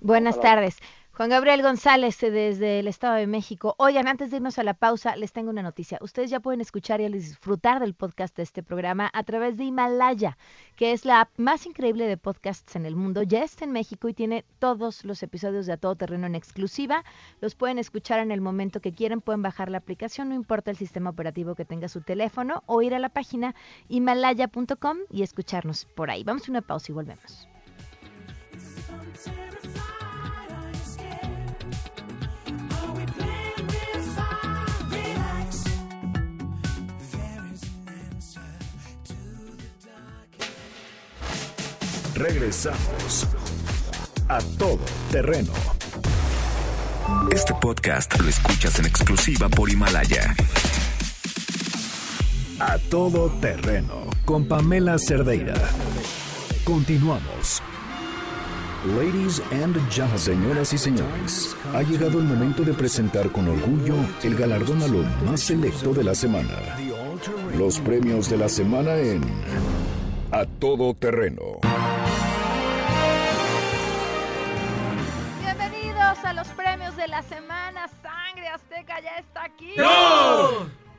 Buenas 0.00 0.40
tardes. 0.40 0.78
Juan 1.18 1.30
Gabriel 1.30 1.62
González 1.62 2.22
eh, 2.22 2.30
desde 2.30 2.78
el 2.78 2.86
Estado 2.86 3.16
de 3.16 3.26
México. 3.26 3.74
Oigan, 3.78 4.06
antes 4.06 4.30
de 4.30 4.36
irnos 4.36 4.56
a 4.60 4.62
la 4.62 4.74
pausa, 4.74 5.16
les 5.16 5.32
tengo 5.32 5.50
una 5.50 5.64
noticia. 5.64 5.98
Ustedes 6.00 6.30
ya 6.30 6.38
pueden 6.38 6.60
escuchar 6.60 7.00
y 7.00 7.08
disfrutar 7.08 7.80
del 7.80 7.94
podcast 7.94 8.36
de 8.36 8.44
este 8.44 8.62
programa 8.62 9.10
a 9.12 9.24
través 9.24 9.56
de 9.56 9.64
Himalaya, 9.64 10.38
que 10.76 10.92
es 10.92 11.04
la 11.04 11.22
app 11.22 11.30
más 11.36 11.66
increíble 11.66 12.06
de 12.06 12.18
podcasts 12.18 12.76
en 12.76 12.86
el 12.86 12.94
mundo. 12.94 13.24
Ya 13.24 13.42
está 13.42 13.64
en 13.64 13.72
México 13.72 14.08
y 14.08 14.14
tiene 14.14 14.44
todos 14.60 15.04
los 15.04 15.20
episodios 15.24 15.66
de 15.66 15.72
A 15.72 15.76
Todo 15.76 15.96
Terreno 15.96 16.28
en 16.28 16.36
exclusiva. 16.36 17.02
Los 17.40 17.56
pueden 17.56 17.80
escuchar 17.80 18.20
en 18.20 18.30
el 18.30 18.40
momento 18.40 18.78
que 18.78 18.94
quieran. 18.94 19.20
Pueden 19.20 19.42
bajar 19.42 19.72
la 19.72 19.78
aplicación, 19.78 20.28
no 20.28 20.36
importa 20.36 20.70
el 20.70 20.76
sistema 20.76 21.10
operativo 21.10 21.56
que 21.56 21.64
tenga 21.64 21.88
su 21.88 22.00
teléfono, 22.00 22.62
o 22.66 22.80
ir 22.80 22.94
a 22.94 23.00
la 23.00 23.08
página 23.08 23.56
himalaya.com 23.88 24.98
y 25.10 25.24
escucharnos 25.24 25.84
por 25.84 26.12
ahí. 26.12 26.22
Vamos 26.22 26.46
a 26.46 26.52
una 26.52 26.62
pausa 26.62 26.92
y 26.92 26.94
volvemos. 26.94 27.48
Regresamos 42.18 43.28
a 44.28 44.40
todo 44.58 44.80
terreno. 45.12 45.52
Este 47.32 47.54
podcast 47.60 48.18
lo 48.20 48.28
escuchas 48.28 48.76
en 48.80 48.86
exclusiva 48.86 49.48
por 49.48 49.70
Himalaya. 49.70 50.34
A 52.58 52.76
todo 52.90 53.30
terreno 53.40 54.10
con 54.24 54.48
Pamela 54.48 54.98
Cerdeira. 54.98 55.54
Continuamos. 56.64 57.62
Ladies 58.96 59.40
and 59.52 59.76
gentlemen, 59.88 60.18
señoras 60.18 60.72
y 60.72 60.78
señores, 60.78 61.56
ha 61.72 61.82
llegado 61.82 62.18
el 62.18 62.24
momento 62.24 62.64
de 62.64 62.72
presentar 62.72 63.30
con 63.30 63.46
orgullo 63.46 63.94
el 64.24 64.34
galardón 64.34 64.82
a 64.82 64.88
lo 64.88 65.04
más 65.24 65.38
selecto 65.40 65.94
de 65.94 66.02
la 66.02 66.16
semana. 66.16 66.78
Los 67.56 67.78
premios 67.78 68.28
de 68.28 68.38
la 68.38 68.48
semana 68.48 68.96
en 68.96 69.22
A 70.32 70.44
Todo 70.58 70.94
Terreno. 70.94 71.60
De 76.98 77.06
la 77.06 77.22
semana. 77.22 77.88
Sangre 78.02 78.48
Azteca 78.48 79.00
ya 79.00 79.18
está 79.18 79.44
aquí. 79.44 79.74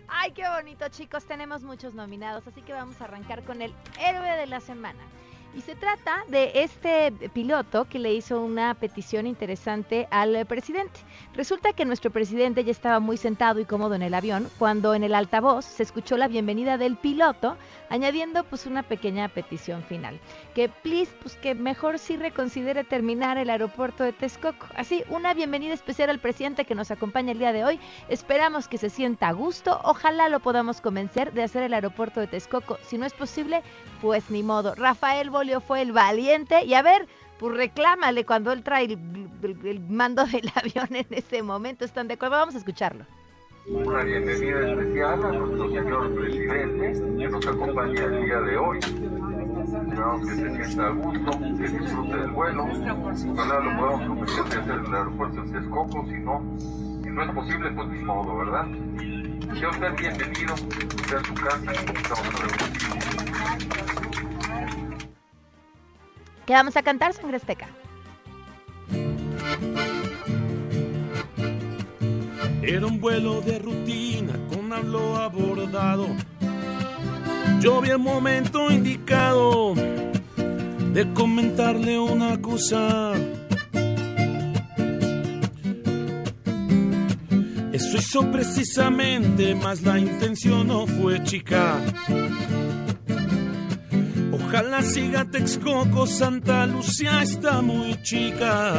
Ay, 0.08 0.32
qué 0.32 0.48
bonito, 0.48 0.88
chicos. 0.88 1.26
Tenemos 1.26 1.62
muchos 1.62 1.94
nominados, 1.94 2.48
así 2.48 2.62
que 2.62 2.72
vamos 2.72 3.00
a 3.02 3.04
arrancar 3.04 3.44
con 3.44 3.62
el 3.62 3.76
héroe 4.00 4.32
de 4.38 4.48
la 4.48 4.62
semana. 4.62 5.00
Y 5.56 5.62
se 5.62 5.76
trata 5.76 6.24
de 6.28 6.52
este 6.54 7.12
piloto 7.34 7.86
que 7.86 7.98
le 7.98 8.14
hizo 8.14 8.40
una 8.40 8.76
petición 8.76 9.26
interesante 9.26 10.08
al 10.12 10.46
presidente. 10.46 11.00
Resulta 11.34 11.74
que 11.74 11.86
nuestro 11.86 12.12
presidente 12.12 12.64
ya 12.64 12.72
estaba 12.72 13.00
muy 13.00 13.18
sentado 13.18 13.60
y 13.60 13.66
cómodo 13.66 13.96
en 13.96 14.04
el 14.04 14.14
avión 14.14 14.48
cuando 14.60 14.94
en 14.94 15.04
el 15.04 15.16
altavoz 15.16 15.66
se 15.66 15.84
escuchó 15.84 16.18
la 16.18 16.28
bienvenida 16.28 16.78
del 16.78 16.98
piloto, 16.98 17.58
añadiendo 17.90 18.44
pues 18.44 18.68
una 18.68 18.84
pequeña 18.84 19.28
petición 19.28 19.82
final. 19.84 20.20
Que 20.54 20.70
please, 20.70 21.12
pues 21.22 21.36
que 21.36 21.56
mejor 21.56 21.98
sí 21.98 22.16
reconsidere 22.16 22.84
terminar 22.84 23.38
el 23.40 23.50
aeropuerto 23.50 24.04
de 24.04 24.14
Texcoco. 24.14 24.68
Así, 24.76 25.04
una 25.10 25.34
bienvenida 25.34 25.74
especial 25.74 26.12
al 26.12 26.20
presidente 26.20 26.66
que 26.66 26.76
nos 26.76 26.92
acompaña 26.92 27.32
el 27.32 27.40
día 27.40 27.54
de 27.54 27.66
hoy. 27.66 27.80
Esperamos 28.08 28.68
que 28.68 28.78
se 28.78 28.92
sienta 28.92 29.30
a 29.30 29.34
gusto. 29.34 29.82
Ojalá 29.84 30.30
lo 30.30 30.42
podamos 30.42 30.80
convencer 30.80 31.34
de 31.34 31.44
hacer 31.44 31.64
el 31.64 31.74
aeropuerto 31.74 32.20
de 32.20 32.28
Texcoco. 32.28 32.78
Si 32.84 33.00
no 33.00 33.06
es 33.06 33.14
posible, 33.14 33.64
pues 34.02 34.30
ni 34.30 34.44
modo. 34.44 34.76
Rafael 34.76 35.30
fue 35.66 35.82
el 35.82 35.94
valiente 35.94 36.66
y 36.66 36.74
a 36.74 36.82
ver, 36.82 37.08
pues 37.38 37.56
reclámale 37.56 38.26
cuando 38.26 38.52
él 38.52 38.62
trae 38.62 38.86
el, 38.86 39.80
mando 39.90 40.26
del 40.26 40.52
avión 40.56 40.96
en 40.96 41.08
ese 41.12 41.42
momento. 41.42 41.86
¿Están 41.86 42.08
de 42.08 42.16
acuerdo? 42.16 42.38
Vamos 42.38 42.56
a 42.56 42.58
escucharlo. 42.58 43.06
Una 43.68 44.04
bienvenida 44.04 44.72
especial 44.72 45.24
a 45.24 45.32
nuestro 45.32 45.70
señor 45.70 46.16
presidente 46.16 46.92
que 47.18 47.30
nos 47.30 47.48
acompaña 47.48 48.04
el 48.04 48.26
día 48.26 48.42
de 48.42 48.58
hoy. 48.58 48.80
Esperamos 48.80 50.28
que 50.28 50.36
se 50.36 50.56
sienta 50.56 50.88
a 50.88 50.90
gusto, 50.90 51.32
que 51.40 51.68
disfrute 51.68 52.18
del 52.18 52.32
vuelo. 52.32 52.64
Ojalá 52.64 53.60
lo 53.60 53.80
podamos 53.80 54.08
convencer 54.08 54.44
de 54.46 54.58
hacer 54.58 54.80
el 54.88 54.96
aeropuerto 54.96 55.44
de 55.44 55.52
Texcoco, 55.52 56.06
si 56.08 56.18
no, 56.20 56.42
si 57.04 57.10
no 57.10 57.24
es 57.24 57.32
posible, 57.32 57.72
pues 57.72 57.88
ni 57.90 58.04
modo, 58.04 58.38
¿verdad? 58.38 58.66
Sea 59.58 59.70
usted 59.70 59.96
bienvenido, 59.96 60.54
usted 60.54 61.16
a 61.16 61.24
su 61.24 61.34
casa, 61.36 61.72
estamos 61.72 62.28
a 62.28 62.30
¿Qué 66.50 66.56
vamos 66.56 66.76
a 66.78 66.82
cantar, 66.82 67.14
Sangre 67.14 67.38
Azteca? 67.38 67.68
Era 72.64 72.88
un 72.88 73.00
vuelo 73.00 73.40
de 73.42 73.60
rutina 73.60 74.34
con 74.52 74.74
hablo 74.74 75.18
abordado. 75.18 76.08
Yo 77.60 77.82
vi 77.82 77.92
el 77.92 78.00
momento 78.00 78.72
indicado 78.72 79.76
de 79.76 81.14
comentarle 81.14 82.00
una 82.00 82.42
cosa. 82.42 83.14
Eso 87.72 87.96
hizo 87.96 88.32
precisamente, 88.32 89.54
más 89.54 89.84
la 89.84 90.00
intención 90.00 90.68
no 90.68 90.88
fue 90.88 91.22
chica. 91.22 91.80
Ojalá 94.50 94.82
siga 94.82 95.26
Texcoco, 95.26 96.08
Santa 96.08 96.66
Lucía 96.66 97.22
está 97.22 97.62
muy 97.62 98.02
chica. 98.02 98.74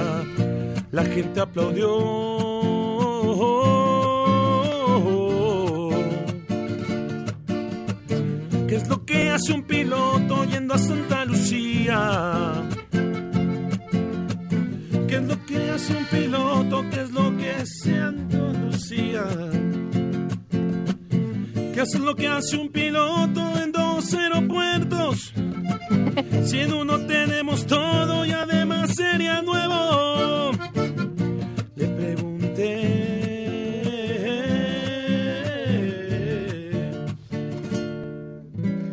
La 0.90 1.04
gente 1.04 1.38
aplaudió. 1.38 1.86
¿Qué 8.66 8.74
es 8.74 8.88
lo 8.88 9.04
que 9.04 9.30
hace 9.30 9.52
un 9.52 9.62
piloto 9.62 10.44
yendo 10.46 10.74
a 10.74 10.78
Santa 10.78 11.24
Lucía? 11.24 12.64
¿Qué 15.06 15.14
es 15.14 15.22
lo 15.22 15.46
que 15.46 15.70
hace 15.70 15.96
un 15.96 16.04
piloto? 16.06 16.84
¿Qué 16.90 17.00
es 17.00 17.10
lo 17.12 17.36
que 17.36 17.50
hace 17.52 17.96
Andalucía? 17.96 19.24
¿Qué 21.72 21.80
es 21.80 21.94
lo 21.94 22.16
que 22.16 22.26
hace 22.26 22.56
un 22.56 22.70
piloto 22.70 23.40
en 23.62 23.70
dos 23.70 24.12
aeropuertos? 24.14 24.59
Si 26.44 26.60
en 26.60 26.72
uno 26.72 27.06
tenemos 27.06 27.66
todo 27.66 28.24
y 28.26 28.32
además 28.32 28.94
sería 28.94 29.40
nuevo. 29.40 30.52
Le 31.76 31.86
pregunté. 31.86 33.00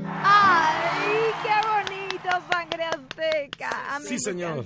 ¡Ay, 0.05 1.31
qué 1.43 1.55
bonito, 1.67 2.29
sangre 2.49 2.83
azteca! 2.85 3.99
sí, 4.07 4.19
señor. 4.19 4.65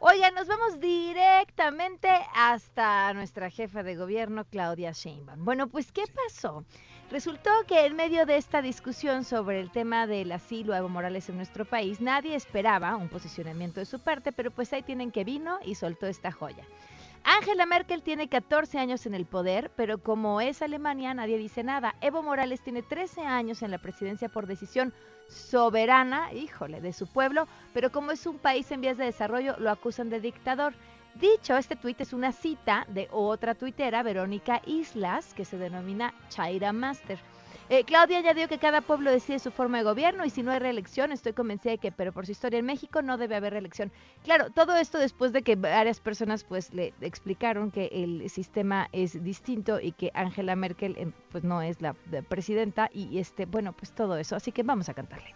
Oigan, 0.00 0.34
nos 0.34 0.46
vamos 0.46 0.80
directamente 0.80 2.08
hasta 2.34 3.12
nuestra 3.14 3.50
jefa 3.50 3.82
de 3.82 3.96
gobierno, 3.96 4.44
Claudia 4.44 4.92
Sheinbaum. 4.92 5.44
Bueno, 5.44 5.68
pues, 5.68 5.92
¿qué 5.92 6.04
pasó? 6.06 6.64
Resultó 7.10 7.50
que 7.66 7.86
en 7.86 7.96
medio 7.96 8.26
de 8.26 8.36
esta 8.36 8.60
discusión 8.60 9.24
sobre 9.24 9.60
el 9.60 9.70
tema 9.70 10.06
del 10.06 10.30
asilo 10.30 10.74
a 10.74 10.78
Evo 10.78 10.90
Morales 10.90 11.30
en 11.30 11.36
nuestro 11.36 11.64
país, 11.64 12.02
nadie 12.02 12.34
esperaba 12.34 12.96
un 12.96 13.08
posicionamiento 13.08 13.80
de 13.80 13.86
su 13.86 13.98
parte, 13.98 14.30
pero 14.30 14.50
pues 14.50 14.74
ahí 14.74 14.82
tienen 14.82 15.10
que 15.10 15.24
vino 15.24 15.58
y 15.64 15.74
soltó 15.74 16.06
esta 16.06 16.30
joya. 16.30 16.64
Angela 17.24 17.64
Merkel 17.64 18.02
tiene 18.02 18.28
14 18.28 18.78
años 18.78 19.06
en 19.06 19.14
el 19.14 19.24
poder, 19.24 19.70
pero 19.74 20.02
como 20.02 20.42
es 20.42 20.60
Alemania, 20.60 21.14
nadie 21.14 21.38
dice 21.38 21.62
nada. 21.62 21.94
Evo 22.02 22.22
Morales 22.22 22.60
tiene 22.60 22.82
13 22.82 23.22
años 23.22 23.62
en 23.62 23.70
la 23.70 23.78
presidencia 23.78 24.28
por 24.28 24.46
decisión 24.46 24.92
soberana, 25.28 26.32
híjole, 26.34 26.82
de 26.82 26.92
su 26.92 27.06
pueblo, 27.06 27.48
pero 27.72 27.90
como 27.90 28.12
es 28.12 28.26
un 28.26 28.38
país 28.38 28.70
en 28.70 28.82
vías 28.82 28.98
de 28.98 29.04
desarrollo, 29.04 29.56
lo 29.58 29.70
acusan 29.70 30.10
de 30.10 30.20
dictador. 30.20 30.74
Dicho, 31.20 31.56
este 31.56 31.74
tuit 31.74 32.00
es 32.00 32.12
una 32.12 32.30
cita 32.30 32.86
de 32.88 33.08
otra 33.10 33.56
tuitera, 33.56 34.04
Verónica 34.04 34.62
Islas, 34.66 35.34
que 35.34 35.44
se 35.44 35.58
denomina 35.58 36.14
Chaira 36.28 36.72
Master. 36.72 37.18
Eh, 37.70 37.82
Claudia 37.82 38.18
añadió 38.18 38.46
que 38.46 38.58
cada 38.58 38.82
pueblo 38.82 39.10
decide 39.10 39.40
su 39.40 39.50
forma 39.50 39.78
de 39.78 39.84
gobierno 39.84 40.24
y 40.24 40.30
si 40.30 40.44
no 40.44 40.52
hay 40.52 40.60
reelección, 40.60 41.10
estoy 41.10 41.32
convencida 41.32 41.72
de 41.72 41.78
que, 41.78 41.90
pero 41.90 42.12
por 42.12 42.24
su 42.24 42.32
historia 42.32 42.60
en 42.60 42.66
México 42.66 43.02
no 43.02 43.18
debe 43.18 43.34
haber 43.34 43.52
reelección. 43.52 43.90
Claro, 44.22 44.50
todo 44.50 44.76
esto 44.76 44.96
después 44.98 45.32
de 45.32 45.42
que 45.42 45.56
varias 45.56 45.98
personas 45.98 46.44
pues 46.44 46.72
le 46.72 46.94
explicaron 47.00 47.72
que 47.72 47.90
el 47.92 48.30
sistema 48.30 48.88
es 48.92 49.22
distinto 49.24 49.80
y 49.80 49.90
que 49.90 50.12
Angela 50.14 50.54
Merkel 50.54 50.96
eh, 50.98 51.10
pues 51.32 51.42
no 51.42 51.62
es 51.62 51.82
la 51.82 51.94
presidenta 52.28 52.90
y 52.92 53.18
este, 53.18 53.44
bueno, 53.44 53.72
pues 53.72 53.90
todo 53.92 54.16
eso. 54.18 54.36
Así 54.36 54.52
que 54.52 54.62
vamos 54.62 54.88
a 54.88 54.94
cantarle. 54.94 55.34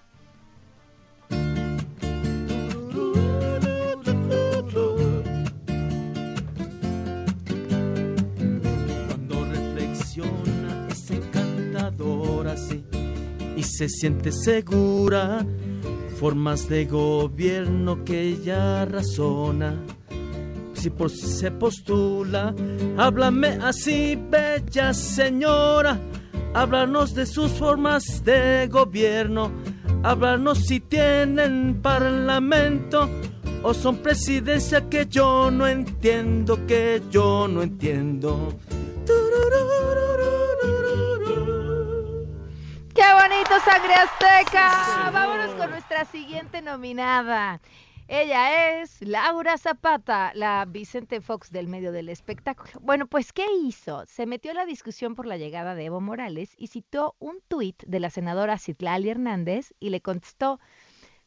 Y 13.56 13.62
se 13.62 13.88
siente 13.88 14.32
segura. 14.32 15.44
Formas 16.18 16.68
de 16.68 16.84
gobierno 16.84 18.04
que 18.04 18.20
ella 18.22 18.84
razona. 18.84 19.74
Si 20.74 20.90
por 20.90 21.10
si 21.10 21.26
se 21.26 21.50
postula, 21.50 22.54
háblame 22.96 23.58
así, 23.62 24.18
bella 24.30 24.92
señora. 24.92 25.98
Háblanos 26.54 27.14
de 27.14 27.26
sus 27.26 27.50
formas 27.52 28.24
de 28.24 28.68
gobierno. 28.70 29.50
Háblanos 30.02 30.66
si 30.66 30.80
tienen 30.80 31.80
parlamento 31.80 33.08
o 33.62 33.72
son 33.72 33.98
presidencia 33.98 34.88
que 34.88 35.06
yo 35.06 35.50
no 35.50 35.66
entiendo, 35.66 36.66
que 36.66 37.00
yo 37.10 37.46
no 37.48 37.62
entiendo. 37.62 38.58
Bonito, 43.28 43.50
sangre 43.64 43.94
azteca! 43.94 45.11
Vámonos 45.12 45.54
con 45.54 45.70
nuestra 45.70 46.04
siguiente 46.06 46.61
nominada. 46.61 47.61
Ella 48.08 48.80
es 48.80 49.00
Laura 49.00 49.58
Zapata, 49.58 50.32
la 50.35 50.64
Vicente 50.68 51.20
Fox 51.20 51.52
del 51.52 51.68
medio 51.68 51.92
del 51.92 52.08
espectáculo. 52.08 52.72
Bueno, 52.80 53.06
pues 53.06 53.32
¿qué 53.32 53.46
hizo? 53.64 54.04
Se 54.06 54.26
metió 54.26 54.50
en 54.50 54.56
la 54.56 54.66
discusión 54.66 55.14
por 55.14 55.26
la 55.26 55.37
llegada 55.37 55.76
de 55.76 55.85
Evo 55.85 56.00
Morales 56.00 56.54
y 56.58 56.66
citó 56.66 57.14
un 57.20 57.38
tuit 57.46 57.80
de 57.85 58.00
la 58.00 58.11
senadora 58.11 58.58
Citlali 58.58 59.11
Hernández 59.11 59.72
y 59.78 59.90
le 59.90 60.00
contestó 60.00 60.58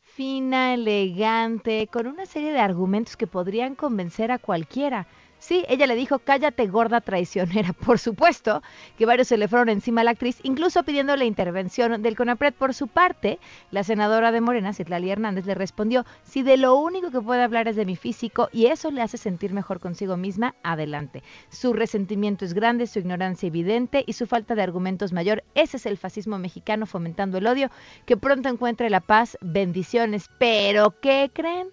fina, 0.01 0.73
elegante, 0.73 1.87
con 1.87 2.07
una 2.07 2.25
serie 2.25 2.51
de 2.51 2.59
argumentos 2.59 3.15
que 3.15 3.27
podrían 3.27 3.75
convencer 3.75 4.33
a 4.33 4.39
cualquiera. 4.39 5.07
Sí, 5.47 5.63
ella 5.69 5.85
le 5.85 5.95
dijo, 5.95 6.17
cállate 6.17 6.65
gorda 6.65 7.01
traicionera. 7.01 7.71
Por 7.85 7.99
supuesto 7.99 8.63
que 8.97 9.05
varios 9.05 9.27
se 9.27 9.37
le 9.37 9.47
fueron 9.47 9.69
encima 9.69 10.01
a 10.01 10.03
la 10.03 10.09
actriz, 10.09 10.39
incluso 10.41 10.81
pidiendo 10.81 11.15
la 11.15 11.25
intervención 11.25 12.01
del 12.01 12.15
CONAPRED. 12.15 12.55
Por 12.55 12.73
su 12.73 12.87
parte, 12.87 13.37
la 13.69 13.83
senadora 13.83 14.31
de 14.31 14.41
Morena, 14.41 14.73
Citlali 14.73 15.11
Hernández, 15.11 15.45
le 15.45 15.53
respondió, 15.53 16.03
si 16.23 16.41
de 16.41 16.57
lo 16.57 16.75
único 16.77 17.11
que 17.11 17.21
puede 17.21 17.43
hablar 17.43 17.67
es 17.67 17.75
de 17.75 17.85
mi 17.85 17.95
físico 17.95 18.49
y 18.51 18.65
eso 18.65 18.89
le 18.89 19.03
hace 19.03 19.19
sentir 19.19 19.53
mejor 19.53 19.79
consigo 19.79 20.17
misma, 20.17 20.55
adelante. 20.63 21.21
Su 21.49 21.73
resentimiento 21.73 22.43
es 22.43 22.55
grande, 22.55 22.87
su 22.87 22.97
ignorancia 22.97 23.45
evidente 23.45 24.03
y 24.07 24.13
su 24.13 24.25
falta 24.25 24.55
de 24.55 24.63
argumentos 24.63 25.13
mayor. 25.13 25.43
Ese 25.53 25.77
es 25.77 25.85
el 25.85 25.99
fascismo 25.99 26.39
mexicano 26.39 26.87
fomentando 26.87 27.37
el 27.37 27.45
odio. 27.45 27.69
Que 28.07 28.17
pronto 28.17 28.49
encuentre 28.49 28.89
la 28.89 28.99
paz. 28.99 29.37
Bendiciones. 29.41 30.27
Pero, 30.39 30.99
¿qué 31.01 31.29
creen? 31.31 31.67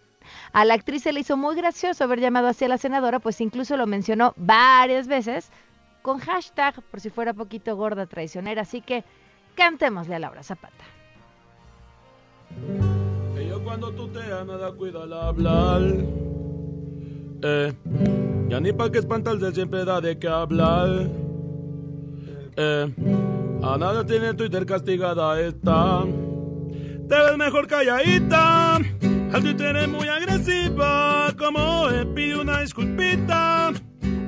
A 0.52 0.64
la 0.64 0.74
actriz 0.74 1.02
se 1.02 1.12
le 1.12 1.20
hizo 1.20 1.36
muy 1.36 1.56
gracioso 1.56 2.04
haber 2.04 2.20
llamado 2.20 2.48
así 2.48 2.64
a 2.64 2.68
la 2.68 2.78
senadora, 2.78 3.20
pues 3.20 3.40
incluso 3.40 3.76
lo 3.76 3.86
mencionó 3.86 4.34
varias 4.36 5.06
veces 5.06 5.50
con 6.02 6.18
hashtag 6.18 6.82
por 6.82 7.00
si 7.00 7.08
fuera 7.08 7.32
poquito 7.32 7.74
gorda 7.76 8.06
traicionera. 8.06 8.62
Así 8.62 8.82
que 8.82 9.04
cantémosle 9.54 10.16
a 10.16 10.18
Laura 10.18 10.42
Zapata. 10.42 10.84
cuando 13.64 13.92
tú 13.92 14.08
te 14.08 14.20
nada 14.20 14.72
cuida 14.72 15.04
al 15.04 15.12
hablar. 15.12 15.82
Eh, 17.42 17.72
ya 18.48 18.60
ni 18.60 18.72
pa' 18.72 18.90
que 18.90 18.98
espantarse 18.98 19.52
siempre 19.52 19.84
da 19.84 20.00
de 20.00 20.18
qué 20.18 20.28
hablar. 20.28 21.08
Eh, 22.56 22.94
a 23.62 23.78
nada 23.78 24.04
tiene 24.04 24.34
Twitter 24.34 24.66
castigada 24.66 25.40
está. 25.40 26.04
Te 27.08 27.14
ves 27.16 27.36
mejor 27.38 27.66
calladita. 27.66 28.78
Al 29.32 29.42
Twitter 29.42 29.76
es 29.76 29.88
muy 29.88 30.08
agresiva. 30.08 31.32
Como 31.38 31.88
es, 31.88 32.04
pide 32.14 32.38
una 32.38 32.60
disculpita. 32.60 33.72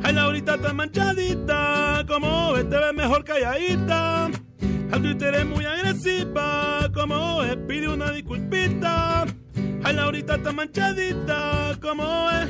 Ay, 0.02 0.14
Laurita 0.14 0.54
está 0.54 0.72
manchadita. 0.72 2.04
Como 2.08 2.56
es, 2.56 2.68
te 2.70 2.76
ves 2.76 2.94
mejor 2.94 3.22
calladita. 3.24 4.26
Al 4.92 5.02
Twitter 5.02 5.34
es 5.34 5.46
muy 5.46 5.66
agresiva. 5.66 6.90
Como 6.94 7.42
es, 7.42 7.56
pide 7.68 7.88
una 7.88 8.10
disculpita. 8.12 9.26
Ay, 9.82 9.94
Laurita 9.94 10.36
está 10.36 10.52
manchadita. 10.52 11.78
Como 11.82 12.30
es. 12.30 12.48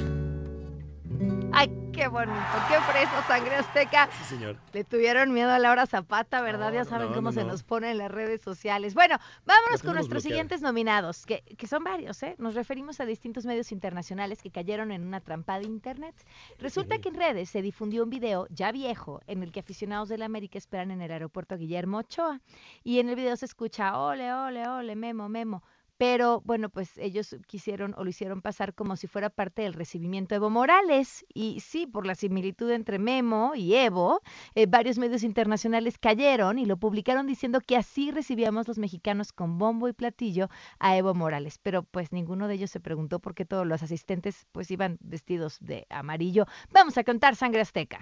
Ay, 1.53 1.71
qué 1.95 2.09
bonito, 2.09 2.35
qué 2.69 2.77
preso, 2.91 3.23
sangre 3.27 3.57
azteca. 3.57 4.09
Sí, 4.19 4.25
señor. 4.25 4.57
Le 4.73 4.85
tuvieron 4.85 5.33
miedo 5.33 5.51
a 5.51 5.59
Laura 5.59 5.87
Zapata, 5.87 6.43
¿verdad? 6.43 6.73
ya 6.73 6.85
saben 6.85 7.13
cómo 7.13 7.33
se 7.33 7.45
nos 7.45 7.63
pone 7.63 7.91
en 7.91 7.99
las 7.99 8.11
redes 8.11 8.41
sociales. 8.43 8.95
Bueno, 8.95 9.17
vámonos 9.47 9.83
con 9.83 9.95
nuestros 9.95 10.23
siguientes 10.23 10.61
nominados, 10.61 11.25
que, 11.27 11.43
que 11.43 11.67
son 11.67 11.85
varios, 11.85 12.23
¿eh? 12.23 12.35
Nos 12.39 12.55
referimos 12.55 13.01
a 13.01 13.07
distintos 13.07 13.47
medios 13.47 13.71
internacionales 13.73 14.43
que 14.43 14.51
cayeron 14.51 14.91
en 14.91 15.07
una 15.07 15.21
trampa 15.21 15.59
de 15.59 15.67
internet. 15.67 16.15
Resulta 16.59 16.99
que 16.99 17.11
en 17.11 17.15
redes 17.15 17.51
se 17.51 17.63
difundió 17.63 18.03
un 18.03 18.11
video 18.11 18.47
ya 18.51 18.73
viejo 18.73 19.21
en 19.27 19.43
el 19.43 19.53
que 19.53 19.61
aficionados 19.61 20.09
de 20.09 20.19
la 20.19 20.25
América 20.25 20.59
esperan 20.59 20.91
en 20.91 21.01
el 21.01 21.13
aeropuerto 21.13 21.57
Guillermo 21.57 21.99
Ochoa. 21.99 22.41
Y 22.83 22.99
en 22.99 23.09
el 23.09 23.17
video 23.17 23.37
se 23.37 23.47
escucha, 23.47 23.99
ole, 23.99 24.33
ole, 24.33 24.69
ole, 24.69 24.97
memo, 24.97 25.29
memo 25.29 25.63
pero 25.97 26.43
bueno, 26.45 26.69
pues 26.71 26.99
ellos 26.99 27.37
quisieron 27.47 27.95
o 27.97 28.05
lo 28.05 28.11
hicieron 28.11 28.43
pasar 28.43 28.75
como 28.75 28.97
si 28.97 29.07
fuera 29.07 29.31
parte 29.31 29.63
del 29.63 29.75
recibimiento 29.75 30.35
de 30.35 30.37
Evo 30.37 30.51
Morales. 30.51 31.25
Y 31.33 31.61
sí, 31.61 31.87
por 31.87 32.07
la 32.07 32.15
similitud 32.15 32.71
entre 32.71 32.99
Memo 32.99 33.53
y 33.55 33.75
Evo, 33.75 34.21
eh, 34.55 34.67
varios 34.67 34.99
medios 34.99 35.23
internacionales 35.23 35.99
cayeron 35.99 36.59
y 36.59 36.67
lo 36.67 36.77
publicaron 36.77 37.27
diciendo 37.27 37.61
que 37.61 37.77
así 37.77 38.11
recibíamos 38.11 38.67
los 38.67 38.79
mexicanos 38.79 39.33
con 39.33 39.59
bombo 39.59 39.89
y 39.89 39.93
platillo 39.93 40.49
a 40.79 40.97
Evo 40.97 41.15
Morales. 41.15 41.59
Pero 41.63 41.85
pues 41.85 42.13
ninguno 42.13 42.49
de 42.49 42.55
ellos 42.55 42.71
se 42.71 42.81
preguntó 42.81 43.21
por 43.21 43.35
qué 43.35 43.45
todos 43.45 43.67
los 43.67 43.83
asistentes 43.83 44.47
pues 44.53 44.71
iban 44.71 44.99
vestidos 45.01 45.59
de 45.61 45.87
amarillo. 45.91 46.47
Vamos 46.71 46.99
a 46.99 47.05
contar 47.05 47.37
Sangre 47.37 47.61
Azteca. 47.61 48.01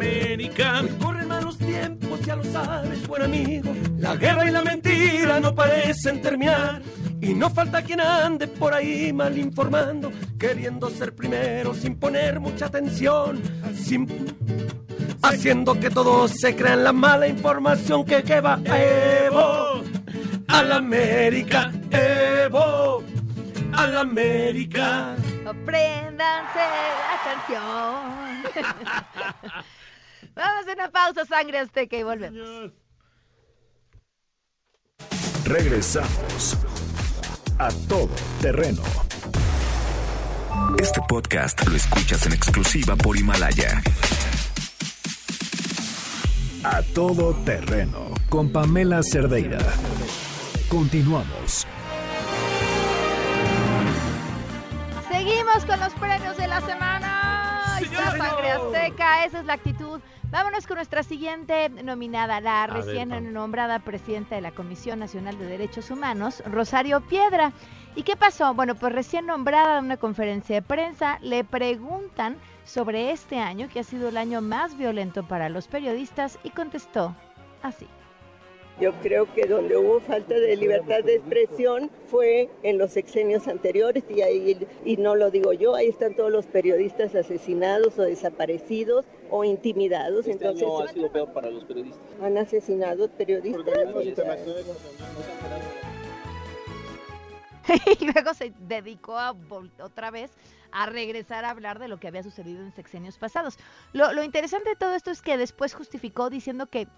América. 0.00 0.82
Corren 0.98 1.28
malos 1.28 1.58
tiempos, 1.58 2.20
ya 2.22 2.34
lo 2.34 2.44
sabes, 2.44 3.06
buen 3.06 3.22
amigo. 3.22 3.74
La 3.98 4.16
guerra 4.16 4.46
y 4.46 4.50
la 4.50 4.62
mentira 4.62 5.38
no 5.40 5.54
parecen 5.54 6.22
terminar. 6.22 6.80
Y 7.20 7.34
no 7.34 7.50
falta 7.50 7.82
quien 7.82 8.00
ande 8.00 8.48
por 8.48 8.72
ahí 8.72 9.12
mal 9.12 9.36
informando, 9.36 10.10
queriendo 10.38 10.88
ser 10.88 11.14
primero 11.14 11.74
sin 11.74 11.96
poner 11.96 12.40
mucha 12.40 12.66
atención, 12.66 13.42
sin... 13.76 14.08
haciendo 15.20 15.78
que 15.78 15.90
todos 15.90 16.30
se 16.30 16.56
crean 16.56 16.82
la 16.82 16.94
mala 16.94 17.28
información 17.28 18.06
que, 18.06 18.22
que 18.22 18.40
va 18.40 18.58
Evo, 18.64 19.82
a 20.48 20.62
la 20.62 20.76
América, 20.76 21.70
Evo, 21.90 23.02
a 23.74 23.86
la 23.86 24.00
América. 24.00 25.14
Apréndanse 25.44 26.64
la 27.10 27.16
canción. 27.22 28.40
Vamos 30.34 30.68
a 30.68 30.72
una 30.72 30.90
pausa, 30.90 31.24
Sangre 31.24 31.58
Azteca, 31.58 31.96
y 31.96 32.02
volvemos. 32.02 32.72
Regresamos 35.44 36.56
a 37.58 37.70
todo 37.88 38.08
terreno. 38.40 38.82
Este 40.78 41.00
podcast 41.08 41.66
lo 41.66 41.76
escuchas 41.76 42.26
en 42.26 42.32
exclusiva 42.32 42.96
por 42.96 43.16
Himalaya. 43.16 43.82
A 46.62 46.82
todo 46.94 47.34
terreno 47.44 48.14
con 48.28 48.52
Pamela 48.52 49.02
Cerdeira. 49.02 49.58
Continuamos. 50.68 51.66
Seguimos 55.10 55.64
con 55.66 55.80
los 55.80 55.92
premios 55.94 56.36
de 56.36 56.46
la 56.46 56.60
semana. 56.60 57.09
Sangre 57.88 58.50
Azteca, 58.50 59.24
esa 59.24 59.40
es 59.40 59.46
la 59.46 59.54
actitud. 59.54 60.00
Vámonos 60.30 60.66
con 60.66 60.76
nuestra 60.76 61.02
siguiente 61.02 61.68
nominada, 61.68 62.40
la 62.40 62.66
recién 62.66 63.32
nombrada 63.32 63.78
presidenta 63.80 64.34
de 64.34 64.40
la 64.40 64.52
Comisión 64.52 64.98
Nacional 64.98 65.38
de 65.38 65.46
Derechos 65.46 65.90
Humanos, 65.90 66.42
Rosario 66.46 67.00
Piedra. 67.00 67.52
¿Y 67.96 68.02
qué 68.02 68.16
pasó? 68.16 68.54
Bueno, 68.54 68.74
pues 68.74 68.92
recién 68.92 69.26
nombrada 69.26 69.78
en 69.78 69.86
una 69.86 69.96
conferencia 69.96 70.54
de 70.54 70.62
prensa, 70.62 71.18
le 71.20 71.42
preguntan 71.42 72.36
sobre 72.64 73.10
este 73.10 73.40
año, 73.40 73.68
que 73.68 73.80
ha 73.80 73.84
sido 73.84 74.10
el 74.10 74.16
año 74.16 74.40
más 74.40 74.76
violento 74.76 75.26
para 75.26 75.48
los 75.48 75.66
periodistas, 75.66 76.38
y 76.44 76.50
contestó 76.50 77.16
así. 77.62 77.88
Yo 78.78 78.92
creo 79.02 79.32
que 79.34 79.46
donde 79.46 79.76
hubo 79.76 80.00
falta 80.00 80.34
de 80.34 80.56
libertad 80.56 81.04
de 81.04 81.16
expresión 81.16 81.90
fue 82.06 82.48
en 82.62 82.78
los 82.78 82.92
sexenios 82.92 83.46
anteriores 83.46 84.04
y 84.08 84.22
ahí 84.22 84.66
y 84.84 84.96
no 84.96 85.16
lo 85.16 85.30
digo 85.30 85.52
yo, 85.52 85.74
ahí 85.74 85.88
están 85.88 86.14
todos 86.14 86.30
los 86.32 86.46
periodistas 86.46 87.14
asesinados 87.14 87.98
o 87.98 88.02
desaparecidos 88.02 89.04
o 89.30 89.44
intimidados. 89.44 90.26
Este 90.26 90.32
Entonces 90.32 90.62
año 90.62 90.80
ha 90.80 90.88
sido 90.88 91.12
peor 91.12 91.32
para 91.32 91.50
los 91.50 91.64
periodistas. 91.64 92.00
han 92.22 92.38
asesinado 92.38 93.08
periodistas. 93.10 93.64
Y 98.00 98.04
luego 98.04 98.34
se 98.34 98.52
dedicó 98.66 99.16
a 99.16 99.36
otra 99.80 100.10
vez 100.10 100.32
a 100.72 100.86
regresar 100.86 101.44
a 101.44 101.50
hablar 101.50 101.78
de 101.78 101.88
lo 101.88 102.00
que 102.00 102.08
había 102.08 102.22
sucedido 102.22 102.62
en 102.62 102.72
sexenios 102.72 103.18
pasados. 103.18 103.58
Lo, 103.92 104.12
lo 104.12 104.22
interesante 104.22 104.70
de 104.70 104.76
todo 104.76 104.94
esto 104.94 105.10
es 105.10 105.22
que 105.22 105.36
después 105.36 105.74
justificó 105.74 106.30
diciendo 106.30 106.66
que 106.66 106.88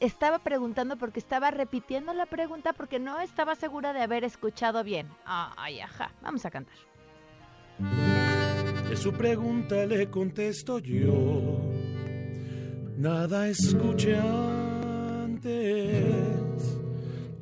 estaba 0.00 0.38
preguntando 0.40 0.96
porque 0.96 1.20
estaba 1.20 1.50
repitiendo 1.50 2.12
la 2.12 2.26
pregunta 2.26 2.72
porque 2.72 2.98
no 2.98 3.20
estaba 3.20 3.54
segura 3.54 3.92
de 3.92 4.02
haber 4.02 4.24
escuchado 4.24 4.82
bien. 4.84 5.08
Ay, 5.24 5.80
ajá, 5.80 6.12
vamos 6.22 6.44
a 6.44 6.50
cantar. 6.50 6.76
Que 8.88 8.96
su 8.96 9.12
pregunta 9.12 9.86
le 9.86 10.10
contesto 10.10 10.78
yo. 10.78 11.60
Nada 12.96 13.48
escuché 13.48 14.16
antes. 15.24 15.54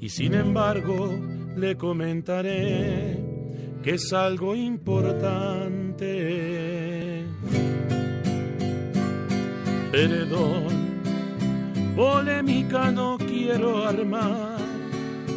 Y 0.00 0.08
sin 0.08 0.34
embargo, 0.34 1.10
le 1.56 1.76
comentaré 1.76 3.22
que 3.82 3.94
es 3.94 4.12
algo 4.12 4.54
importante. 4.54 6.02
Perdón, 9.90 10.81
polémica 11.96 12.90
no 12.90 13.18
quiero 13.18 13.86
armar. 13.86 14.58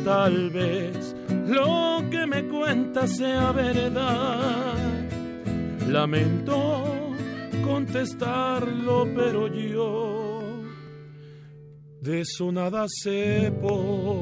Tal 0.04 0.50
vez 0.50 1.16
lo 1.48 2.04
que 2.12 2.26
me 2.28 2.44
cuenta 2.48 3.08
sea 3.08 3.52
verdad. 3.52 4.74
Lamento 5.88 6.84
contestarlo, 7.64 9.08
pero 9.16 9.48
yo 9.48 10.26
de 12.06 12.22
eso 12.22 12.52
nada 12.52 12.86
sepo. 12.88 14.22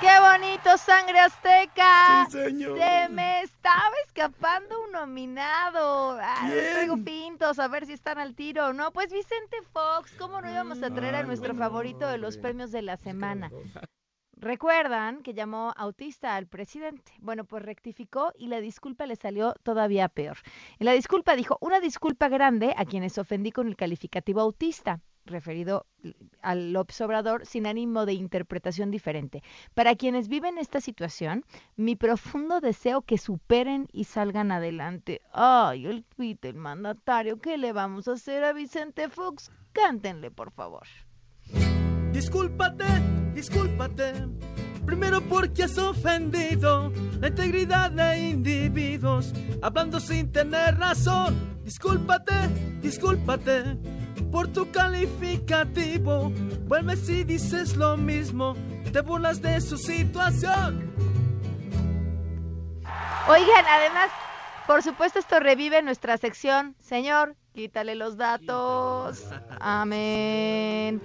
¡Qué 0.00 0.20
bonito, 0.20 0.76
sangre 0.76 1.18
azteca! 1.18 2.26
Sí, 2.30 2.38
señor. 2.38 2.78
Se 2.78 3.08
me 3.08 3.40
estaba 3.64 3.94
escapando 4.06 4.82
un 4.84 4.92
nominado. 4.92 6.18
¿Quién? 6.40 6.72
traigo 6.72 7.02
pintos, 7.02 7.58
a 7.58 7.66
ver 7.66 7.86
si 7.86 7.94
están 7.94 8.18
al 8.18 8.34
tiro 8.34 8.66
o 8.66 8.72
no. 8.74 8.92
Pues 8.92 9.10
Vicente 9.10 9.56
Fox, 9.72 10.12
¿cómo 10.18 10.42
no 10.42 10.50
íbamos 10.50 10.82
a 10.82 10.90
traer 10.92 11.14
a 11.14 11.22
nuestro 11.22 11.54
favorito 11.54 12.06
de 12.06 12.18
los 12.18 12.36
premios 12.36 12.72
de 12.72 12.82
la 12.82 12.98
semana? 12.98 13.50
Recuerdan 14.36 15.22
que 15.22 15.32
llamó 15.32 15.72
autista 15.78 16.36
al 16.36 16.46
presidente. 16.46 17.12
Bueno, 17.20 17.46
pues 17.46 17.62
rectificó 17.62 18.32
y 18.36 18.48
la 18.48 18.60
disculpa 18.60 19.06
le 19.06 19.16
salió 19.16 19.54
todavía 19.62 20.10
peor. 20.10 20.36
En 20.78 20.84
la 20.84 20.92
disculpa 20.92 21.34
dijo, 21.34 21.56
una 21.62 21.80
disculpa 21.80 22.28
grande 22.28 22.74
a 22.76 22.84
quienes 22.84 23.16
ofendí 23.16 23.50
con 23.50 23.66
el 23.66 23.76
calificativo 23.76 24.42
autista 24.42 25.00
referido 25.26 25.86
al 26.42 26.72
López 26.72 27.00
Obrador 27.00 27.46
sin 27.46 27.66
ánimo 27.66 28.06
de 28.06 28.14
interpretación 28.14 28.90
diferente. 28.90 29.42
Para 29.74 29.94
quienes 29.94 30.28
viven 30.28 30.58
esta 30.58 30.80
situación, 30.80 31.44
mi 31.76 31.96
profundo 31.96 32.60
deseo 32.60 33.02
que 33.02 33.18
superen 33.18 33.88
y 33.92 34.04
salgan 34.04 34.52
adelante. 34.52 35.22
Ay, 35.32 35.86
el 35.86 36.04
tweet 36.04 36.38
del 36.40 36.56
mandatario, 36.56 37.38
¿qué 37.38 37.56
le 37.56 37.72
vamos 37.72 38.08
a 38.08 38.12
hacer 38.12 38.44
a 38.44 38.52
Vicente 38.52 39.08
Fox? 39.08 39.50
Cántenle, 39.72 40.30
por 40.30 40.50
favor. 40.52 40.86
Discúlpate, 42.12 42.84
discúlpate. 43.34 44.12
Primero 44.86 45.22
porque 45.22 45.62
has 45.62 45.78
ofendido 45.78 46.92
la 47.18 47.28
integridad 47.28 47.90
de 47.90 48.28
individuos, 48.28 49.32
hablando 49.62 49.98
sin 49.98 50.30
tener 50.30 50.76
razón. 50.76 51.34
Discúlpate, 51.64 52.34
discúlpate 52.82 53.78
por 54.34 54.48
tu 54.48 54.68
calificativo. 54.72 56.32
Vuelve 56.66 56.96
si 56.96 57.22
dices 57.22 57.76
lo 57.76 57.96
mismo, 57.96 58.56
te 58.92 59.00
burlas 59.00 59.40
de 59.40 59.60
su 59.60 59.78
situación. 59.78 60.92
Oigan, 63.28 63.64
además, 63.70 64.10
por 64.66 64.82
supuesto, 64.82 65.20
esto 65.20 65.38
revive 65.38 65.82
nuestra 65.82 66.16
sección. 66.16 66.74
Señor, 66.80 67.36
quítale 67.52 67.94
los 67.94 68.16
datos. 68.16 69.24
Amén. 69.60 71.00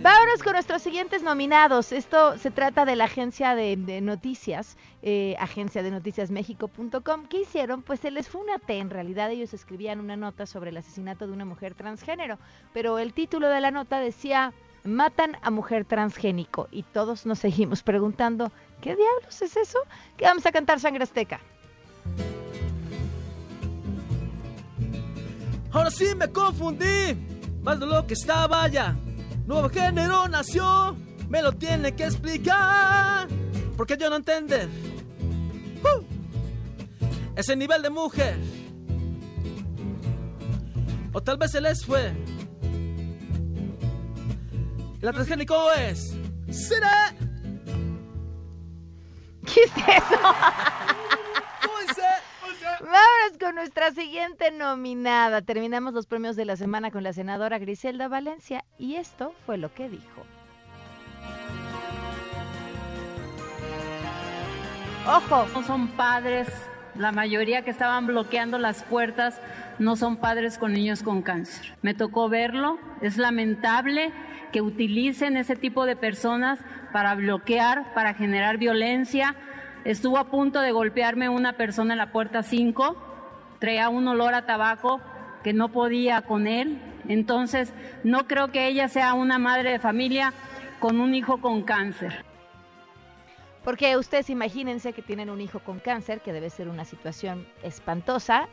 Vámonos 0.00 0.44
con 0.44 0.52
nuestros 0.52 0.80
siguientes 0.80 1.24
nominados. 1.24 1.90
Esto 1.90 2.38
se 2.38 2.52
trata 2.52 2.84
de 2.84 2.94
la 2.94 3.04
agencia 3.04 3.56
de, 3.56 4.00
noticias, 4.00 4.76
eh, 5.02 5.34
agencia 5.40 5.82
de 5.82 5.90
noticias 5.90 6.30
México.com. 6.30 7.26
¿Qué 7.28 7.40
hicieron? 7.40 7.82
Pues 7.82 7.98
se 7.98 8.12
les 8.12 8.28
fue 8.28 8.42
una 8.42 8.60
T. 8.60 8.78
En 8.78 8.90
realidad 8.90 9.28
ellos 9.32 9.52
escribían 9.54 9.98
una 9.98 10.16
nota 10.16 10.46
sobre 10.46 10.70
el 10.70 10.76
asesinato 10.76 11.26
de 11.26 11.32
una 11.32 11.44
mujer 11.44 11.74
transgénero, 11.74 12.38
pero 12.72 13.00
el 13.00 13.12
título 13.12 13.48
de 13.48 13.60
la 13.60 13.72
nota 13.72 13.98
decía 13.98 14.52
matan 14.84 15.36
a 15.42 15.50
mujer 15.50 15.84
transgénico 15.84 16.68
y 16.70 16.84
todos 16.84 17.26
nos 17.26 17.40
seguimos 17.40 17.82
preguntando, 17.82 18.52
¿qué 18.80 18.94
diablos 18.94 19.42
es 19.42 19.56
eso? 19.56 19.80
Que 20.16 20.26
vamos 20.26 20.46
a 20.46 20.52
cantar 20.52 20.78
Sangre 20.78 21.02
Azteca. 21.02 21.40
Ahora 25.72 25.90
sí 25.90 26.06
me 26.16 26.28
confundí, 26.28 27.16
más 27.62 27.80
de 27.80 27.86
lo 27.86 28.06
que 28.06 28.14
estaba 28.14 28.68
ya. 28.68 28.96
Nuevo 29.48 29.70
género 29.70 30.28
nació, 30.28 30.94
me 31.30 31.40
lo 31.40 31.52
tiene 31.52 31.94
que 31.96 32.04
explicar. 32.04 33.26
Porque 33.78 33.96
yo 33.96 34.10
no 34.10 34.16
entender 34.16 34.68
ese 37.34 37.56
nivel 37.56 37.80
de 37.80 37.88
mujer. 37.88 38.36
O 41.14 41.22
tal 41.22 41.38
vez 41.38 41.52
se 41.52 41.62
les 41.62 41.82
fue. 41.82 42.12
La 45.00 45.14
transgénico 45.14 45.72
es. 45.72 46.14
¡Será! 46.50 47.14
¿Qué 49.46 49.62
es 49.62 49.72
eso? 49.76 50.34
Vámonos 52.90 53.38
con 53.38 53.54
nuestra 53.54 53.90
siguiente 53.90 54.50
nominada. 54.50 55.42
Terminamos 55.42 55.92
los 55.92 56.06
premios 56.06 56.36
de 56.36 56.46
la 56.46 56.56
semana 56.56 56.90
con 56.90 57.02
la 57.02 57.12
senadora 57.12 57.58
Griselda 57.58 58.08
Valencia 58.08 58.64
y 58.78 58.94
esto 58.94 59.34
fue 59.44 59.58
lo 59.58 59.74
que 59.74 59.90
dijo. 59.90 60.24
Ojo. 65.06 65.46
No 65.52 65.62
son 65.64 65.88
padres, 65.88 66.48
la 66.94 67.12
mayoría 67.12 67.60
que 67.60 67.70
estaban 67.70 68.06
bloqueando 68.06 68.58
las 68.58 68.82
puertas 68.84 69.38
no 69.78 69.94
son 69.94 70.16
padres 70.16 70.56
con 70.56 70.72
niños 70.72 71.02
con 71.02 71.20
cáncer. 71.20 71.76
Me 71.82 71.92
tocó 71.92 72.30
verlo, 72.30 72.78
es 73.02 73.18
lamentable 73.18 74.12
que 74.50 74.62
utilicen 74.62 75.36
ese 75.36 75.56
tipo 75.56 75.84
de 75.84 75.94
personas 75.94 76.58
para 76.94 77.14
bloquear, 77.16 77.92
para 77.92 78.14
generar 78.14 78.56
violencia. 78.56 79.36
Estuvo 79.88 80.18
a 80.18 80.24
punto 80.24 80.60
de 80.60 80.70
golpearme 80.70 81.30
una 81.30 81.54
persona 81.54 81.94
en 81.94 81.98
la 81.98 82.12
puerta 82.12 82.42
5, 82.42 82.94
traía 83.58 83.88
un 83.88 84.06
olor 84.06 84.34
a 84.34 84.44
tabaco 84.44 85.00
que 85.42 85.54
no 85.54 85.70
podía 85.70 86.20
con 86.20 86.46
él. 86.46 86.78
Entonces, 87.08 87.72
no 88.04 88.26
creo 88.26 88.48
que 88.48 88.66
ella 88.66 88.88
sea 88.88 89.14
una 89.14 89.38
madre 89.38 89.70
de 89.70 89.78
familia 89.78 90.34
con 90.78 91.00
un 91.00 91.14
hijo 91.14 91.40
con 91.40 91.62
cáncer. 91.62 92.22
Porque 93.64 93.96
ustedes 93.96 94.28
imagínense 94.28 94.92
que 94.92 95.00
tienen 95.00 95.30
un 95.30 95.40
hijo 95.40 95.60
con 95.60 95.78
cáncer, 95.78 96.20
que 96.20 96.34
debe 96.34 96.50
ser 96.50 96.68
una 96.68 96.84
situación 96.84 97.46
espantosa, 97.62 98.46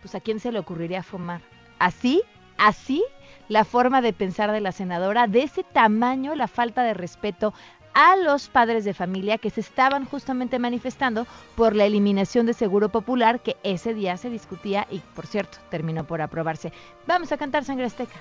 pues 0.00 0.14
a 0.14 0.20
quién 0.20 0.40
se 0.40 0.52
le 0.52 0.58
ocurriría 0.58 1.02
fumar. 1.02 1.42
Así, 1.78 2.22
así, 2.56 3.04
la 3.48 3.66
forma 3.66 4.00
de 4.00 4.14
pensar 4.14 4.52
de 4.52 4.62
la 4.62 4.72
senadora, 4.72 5.26
de 5.26 5.42
ese 5.42 5.64
tamaño, 5.64 6.34
la 6.34 6.48
falta 6.48 6.82
de 6.82 6.94
respeto 6.94 7.52
a 7.98 8.14
los 8.14 8.48
padres 8.48 8.84
de 8.84 8.94
familia 8.94 9.38
que 9.38 9.50
se 9.50 9.60
estaban 9.60 10.04
justamente 10.04 10.60
manifestando 10.60 11.26
por 11.56 11.74
la 11.74 11.84
eliminación 11.84 12.46
de 12.46 12.54
Seguro 12.54 12.90
Popular 12.90 13.40
que 13.40 13.56
ese 13.64 13.92
día 13.92 14.16
se 14.16 14.30
discutía 14.30 14.86
y, 14.88 15.00
por 15.00 15.26
cierto, 15.26 15.58
terminó 15.68 16.06
por 16.06 16.22
aprobarse. 16.22 16.72
Vamos 17.08 17.32
a 17.32 17.36
cantar 17.36 17.64
Sangre 17.64 17.86
Azteca. 17.86 18.14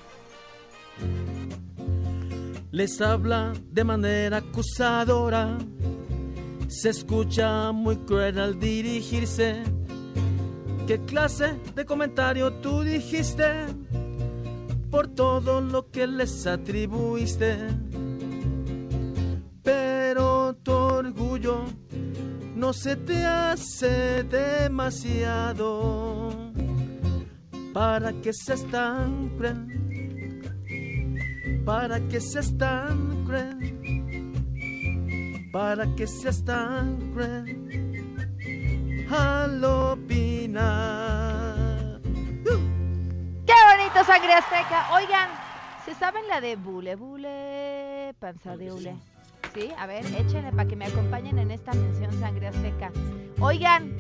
Les 2.72 3.00
habla 3.02 3.54
de 3.70 3.84
manera 3.84 4.38
acusadora, 4.38 5.60
se 6.68 6.90
escucha 6.90 7.72
muy 7.72 7.98
cruel 7.98 8.40
al 8.40 8.60
dirigirse. 8.60 9.62
¿Qué 10.88 11.06
clase 11.06 11.54
de 11.76 11.86
comentario 11.86 12.52
tú 12.52 12.82
dijiste 12.82 13.68
por 14.90 15.08
todo 15.08 15.62
lo 15.62 15.92
que 15.92 16.08
les 16.08 16.48
atribuiste? 16.48 17.87
Orgullo 21.18 21.66
no 22.56 22.74
se 22.74 22.96
te 22.96 23.26
hace 23.26 24.24
demasiado 24.24 25.72
para 27.74 28.14
que 28.22 28.32
seas 28.34 28.64
tan 28.72 29.30
cruel, 29.38 29.68
para 31.66 32.00
que 32.08 32.20
seas 32.22 32.58
tan 32.58 33.26
cruel, 33.26 33.74
para 35.52 35.88
que 35.96 36.08
seas 36.08 36.44
tan 36.44 36.98
cruel 37.12 37.68
al 39.10 39.64
opinar. 39.64 40.68
¡Qué 43.46 43.54
bonito 43.70 44.04
sangre 44.06 44.34
azteca! 44.34 44.94
Oigan, 44.94 45.30
¿se 45.86 45.94
saben 45.94 46.28
la 46.28 46.42
de 46.42 46.56
bule 46.56 46.96
bule, 46.96 48.16
panza 48.20 48.58
de 48.58 48.72
hule? 48.72 48.96
Sí, 49.54 49.72
a 49.78 49.88
ver, 49.88 50.06
échenle 50.06 50.52
para 50.52 50.68
que 50.68 50.76
me 50.76 50.86
acompañen 50.86 51.40
en 51.40 51.52
esta 51.52 51.74
mención 51.74 52.12
sangre 52.20 52.48
azteca. 52.48 52.92
Oigan, 53.40 53.96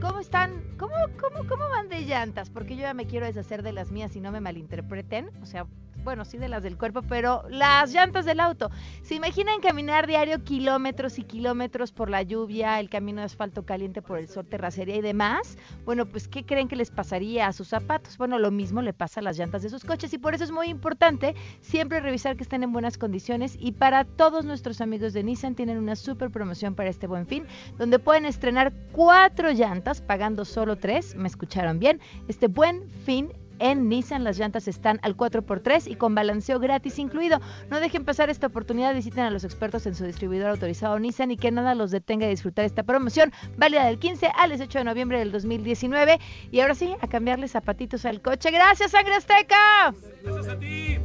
¿cómo 0.00 0.20
están? 0.20 0.62
¿Cómo, 0.78 0.94
cómo, 1.20 1.48
cómo 1.48 1.68
van 1.68 1.88
de 1.88 2.02
llantas? 2.02 2.50
Porque 2.50 2.76
yo 2.76 2.82
ya 2.82 2.94
me 2.94 3.06
quiero 3.06 3.26
deshacer 3.26 3.62
de 3.62 3.72
las 3.72 3.90
mías 3.90 4.16
y 4.16 4.20
no 4.20 4.32
me 4.32 4.40
malinterpreten. 4.40 5.30
O 5.42 5.46
sea, 5.46 5.66
bueno, 6.04 6.24
sí 6.24 6.38
de 6.38 6.48
las 6.48 6.62
del 6.62 6.76
cuerpo, 6.76 7.02
pero 7.02 7.44
las 7.48 7.92
llantas 7.92 8.24
del 8.24 8.40
auto. 8.40 8.70
¿Se 9.02 9.14
imaginan 9.14 9.60
caminar 9.60 10.06
diario 10.06 10.42
kilómetros 10.44 11.18
y 11.18 11.24
kilómetros 11.24 11.92
por 11.92 12.10
la 12.10 12.22
lluvia, 12.22 12.80
el 12.80 12.88
camino 12.88 13.20
de 13.20 13.26
asfalto 13.26 13.64
caliente 13.64 14.02
por 14.02 14.18
el 14.18 14.28
sol, 14.28 14.46
terracería 14.46 14.96
y 14.96 15.00
demás? 15.00 15.58
Bueno, 15.84 16.06
pues 16.06 16.28
¿qué 16.28 16.44
creen 16.44 16.68
que 16.68 16.76
les 16.76 16.90
pasaría 16.90 17.46
a 17.46 17.52
sus 17.52 17.68
zapatos? 17.68 18.18
Bueno, 18.18 18.38
lo 18.38 18.50
mismo 18.50 18.82
le 18.82 18.92
pasa 18.92 19.20
a 19.20 19.22
las 19.22 19.38
llantas 19.38 19.62
de 19.62 19.70
sus 19.70 19.84
coches 19.84 20.12
y 20.12 20.18
por 20.18 20.34
eso 20.34 20.44
es 20.44 20.50
muy 20.50 20.68
importante 20.68 21.34
siempre 21.60 22.00
revisar 22.00 22.36
que 22.36 22.42
estén 22.42 22.62
en 22.62 22.72
buenas 22.72 22.98
condiciones 22.98 23.56
y 23.58 23.72
para 23.72 24.04
todos 24.04 24.44
nuestros 24.44 24.80
amigos 24.80 25.12
de 25.12 25.22
Nissan 25.22 25.54
tienen 25.54 25.78
una 25.78 25.96
super 25.96 26.30
promoción 26.30 26.74
para 26.74 26.90
este 26.90 27.06
buen 27.06 27.26
fin, 27.26 27.46
donde 27.78 27.98
pueden 27.98 28.26
estrenar 28.26 28.72
cuatro 28.92 29.52
llantas 29.52 30.00
pagando 30.00 30.44
solo 30.44 30.76
tres, 30.76 31.14
me 31.14 31.28
escucharon 31.28 31.78
bien, 31.78 32.00
este 32.28 32.48
buen 32.48 32.88
fin 33.04 33.32
en 33.58 33.88
Nissan 33.88 34.24
las 34.24 34.38
llantas 34.38 34.68
están 34.68 34.98
al 35.02 35.16
4x3 35.16 35.90
y 35.90 35.96
con 35.96 36.14
balanceo 36.14 36.58
gratis 36.58 36.98
incluido. 36.98 37.40
No 37.70 37.80
dejen 37.80 38.04
pasar 38.04 38.30
esta 38.30 38.46
oportunidad, 38.46 38.94
visiten 38.94 39.24
a 39.24 39.30
los 39.30 39.44
expertos 39.44 39.86
en 39.86 39.94
su 39.94 40.04
distribuidor 40.04 40.50
autorizado 40.50 40.98
Nissan 40.98 41.30
y 41.30 41.36
que 41.36 41.50
nada 41.50 41.74
los 41.74 41.90
detenga 41.90 42.26
de 42.26 42.30
disfrutar 42.30 42.64
esta 42.64 42.82
promoción 42.82 43.32
válida 43.56 43.86
del 43.86 43.98
15 43.98 44.30
al 44.36 44.50
18 44.50 44.78
de 44.78 44.84
noviembre 44.84 45.18
del 45.18 45.32
2019. 45.32 46.18
Y 46.50 46.60
ahora 46.60 46.74
sí, 46.74 46.94
a 47.00 47.08
cambiarle 47.08 47.48
zapatitos 47.48 48.04
al 48.04 48.20
coche. 48.20 48.50
Gracias, 48.50 48.90
Sangre 48.90 49.14
Azteca. 49.14 49.94
Gracias 50.22 50.48
a 50.48 50.58
ti. 50.58 50.98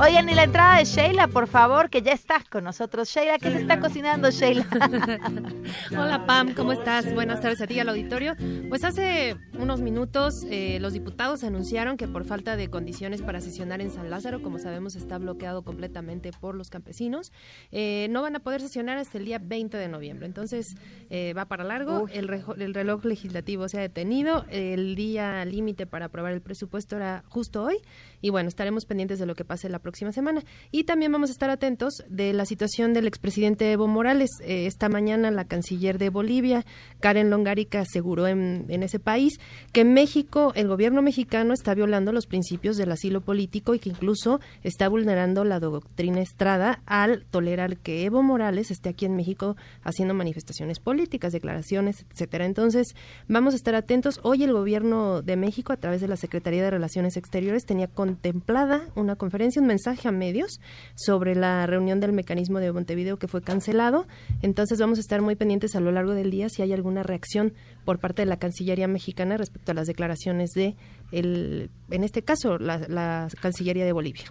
Oigan, 0.00 0.28
y 0.28 0.34
la 0.34 0.44
entrada 0.44 0.78
de 0.78 0.84
Sheila, 0.84 1.26
por 1.26 1.48
favor, 1.48 1.90
que 1.90 2.02
ya 2.02 2.12
está 2.12 2.44
con 2.48 2.62
nosotros. 2.62 3.08
Sheila, 3.08 3.36
¿qué 3.38 3.50
se 3.50 3.58
está 3.62 3.80
cocinando, 3.80 4.30
Sheila? 4.30 4.64
Hola, 5.90 6.24
Pam, 6.24 6.54
¿cómo 6.54 6.70
estás? 6.72 7.12
Buenas 7.12 7.40
tardes 7.40 7.60
a 7.62 7.66
ti 7.66 7.74
y 7.74 7.80
al 7.80 7.88
auditorio. 7.88 8.36
Pues 8.68 8.84
hace 8.84 9.34
unos 9.58 9.80
minutos 9.80 10.46
eh, 10.50 10.78
los 10.80 10.92
diputados 10.92 11.42
anunciaron 11.42 11.96
que 11.96 12.06
por 12.06 12.24
falta 12.24 12.54
de 12.54 12.70
condiciones 12.70 13.22
para 13.22 13.40
sesionar 13.40 13.80
en 13.80 13.90
San 13.90 14.08
Lázaro, 14.08 14.40
como 14.40 14.60
sabemos 14.60 14.94
está 14.94 15.18
bloqueado 15.18 15.62
completamente 15.62 16.30
por 16.30 16.54
los 16.54 16.70
campesinos, 16.70 17.32
eh, 17.72 18.06
no 18.10 18.22
van 18.22 18.36
a 18.36 18.38
poder 18.38 18.60
sesionar 18.60 18.98
hasta 18.98 19.18
el 19.18 19.24
día 19.24 19.40
20 19.42 19.78
de 19.78 19.88
noviembre. 19.88 20.26
Entonces 20.26 20.76
eh, 21.10 21.34
va 21.36 21.46
para 21.46 21.64
largo, 21.64 22.06
el, 22.12 22.30
el 22.58 22.72
reloj 22.72 23.04
legislativo 23.04 23.68
se 23.68 23.78
ha 23.78 23.80
detenido, 23.80 24.44
el 24.48 24.94
día 24.94 25.44
límite 25.44 25.88
para 25.88 26.04
aprobar 26.04 26.34
el 26.34 26.40
presupuesto 26.40 26.94
era 26.94 27.24
justo 27.26 27.64
hoy 27.64 27.78
y 28.20 28.30
bueno, 28.30 28.48
estaremos 28.48 28.86
pendientes 28.86 29.18
de 29.18 29.26
lo 29.26 29.34
que 29.34 29.44
pase 29.44 29.68
la 29.68 29.80
próxima 29.80 29.87
semana. 29.94 30.42
Y 30.70 30.84
también 30.84 31.12
vamos 31.12 31.30
a 31.30 31.32
estar 31.32 31.50
atentos 31.50 32.04
de 32.08 32.32
la 32.32 32.44
situación 32.44 32.92
del 32.94 33.06
expresidente 33.06 33.72
Evo 33.72 33.86
Morales. 33.86 34.30
Eh, 34.42 34.66
esta 34.66 34.88
mañana 34.88 35.30
la 35.30 35.44
canciller 35.44 35.98
de 35.98 36.10
Bolivia, 36.10 36.64
Karen 37.00 37.30
Longarica, 37.30 37.80
aseguró 37.80 38.26
en, 38.26 38.66
en 38.68 38.82
ese 38.82 38.98
país 38.98 39.38
que 39.72 39.84
México, 39.84 40.52
el 40.54 40.68
gobierno 40.68 41.02
mexicano 41.02 41.54
está 41.54 41.74
violando 41.74 42.12
los 42.12 42.26
principios 42.26 42.76
del 42.76 42.92
asilo 42.92 43.20
político 43.20 43.74
y 43.74 43.78
que 43.78 43.90
incluso 43.90 44.40
está 44.62 44.88
vulnerando 44.88 45.44
la 45.44 45.60
doctrina 45.60 46.20
Estrada 46.20 46.82
al 46.86 47.24
tolerar 47.30 47.76
que 47.76 48.04
Evo 48.04 48.22
Morales 48.22 48.70
esté 48.70 48.88
aquí 48.88 49.04
en 49.04 49.16
México 49.16 49.56
haciendo 49.82 50.14
manifestaciones 50.14 50.78
políticas, 50.80 51.32
declaraciones, 51.32 52.04
etcétera. 52.10 52.46
Entonces, 52.46 52.94
vamos 53.28 53.54
a 53.54 53.56
estar 53.56 53.74
atentos. 53.74 54.20
Hoy 54.22 54.42
el 54.44 54.52
gobierno 54.52 55.22
de 55.22 55.36
México, 55.36 55.72
a 55.72 55.76
través 55.76 56.00
de 56.00 56.08
la 56.08 56.16
Secretaría 56.16 56.62
de 56.62 56.70
Relaciones 56.70 57.16
Exteriores, 57.16 57.64
tenía 57.64 57.88
contemplada 57.88 58.88
una 58.94 59.16
conferencia, 59.16 59.60
un 59.60 59.68
mensaje 59.78 60.08
a 60.08 60.12
medios 60.12 60.60
sobre 60.96 61.36
la 61.36 61.64
reunión 61.66 62.00
del 62.00 62.12
mecanismo 62.12 62.58
de 62.58 62.72
Montevideo 62.72 63.16
que 63.16 63.28
fue 63.28 63.42
cancelado. 63.42 64.08
Entonces 64.42 64.80
vamos 64.80 64.98
a 64.98 65.00
estar 65.00 65.22
muy 65.22 65.36
pendientes 65.36 65.76
a 65.76 65.80
lo 65.80 65.92
largo 65.92 66.14
del 66.14 66.32
día 66.32 66.48
si 66.48 66.62
hay 66.62 66.72
alguna 66.72 67.04
reacción 67.04 67.54
por 67.84 68.00
parte 68.00 68.22
de 68.22 68.26
la 68.26 68.38
Cancillería 68.38 68.88
mexicana 68.88 69.36
respecto 69.36 69.70
a 69.70 69.74
las 69.74 69.86
declaraciones 69.86 70.50
de, 70.50 70.74
el, 71.12 71.70
en 71.90 72.02
este 72.02 72.22
caso, 72.22 72.58
la, 72.58 72.78
la 72.88 73.28
Cancillería 73.40 73.84
de 73.84 73.92
Bolivia. 73.92 74.24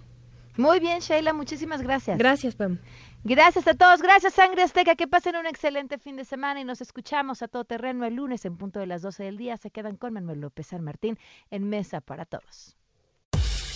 Muy 0.58 0.80
bien, 0.80 1.00
Sheila, 1.00 1.34
muchísimas 1.34 1.82
gracias. 1.82 2.18
Gracias, 2.18 2.56
Pam. 2.56 2.80
Gracias 3.24 3.68
a 3.68 3.74
todos, 3.74 4.02
gracias 4.02 4.34
Sangre 4.34 4.64
Azteca, 4.64 4.96
que 4.96 5.08
pasen 5.08 5.36
un 5.36 5.46
excelente 5.46 5.98
fin 5.98 6.16
de 6.16 6.26
semana 6.26 6.62
y 6.62 6.64
nos 6.64 6.82
escuchamos 6.82 7.42
a 7.42 7.48
todo 7.48 7.64
terreno 7.64 8.06
el 8.06 8.16
lunes 8.16 8.46
en 8.46 8.58
punto 8.58 8.80
de 8.80 8.88
las 8.88 9.02
12 9.02 9.24
del 9.24 9.38
día. 9.38 9.58
Se 9.58 9.72
quedan 9.72 9.96
con 9.98 10.14
Manuel 10.14 10.42
López 10.42 10.68
San 10.68 10.84
Martín 10.84 11.18
en 11.52 11.70
Mesa 11.70 12.02
para 12.02 12.26
Todos. 12.26 12.77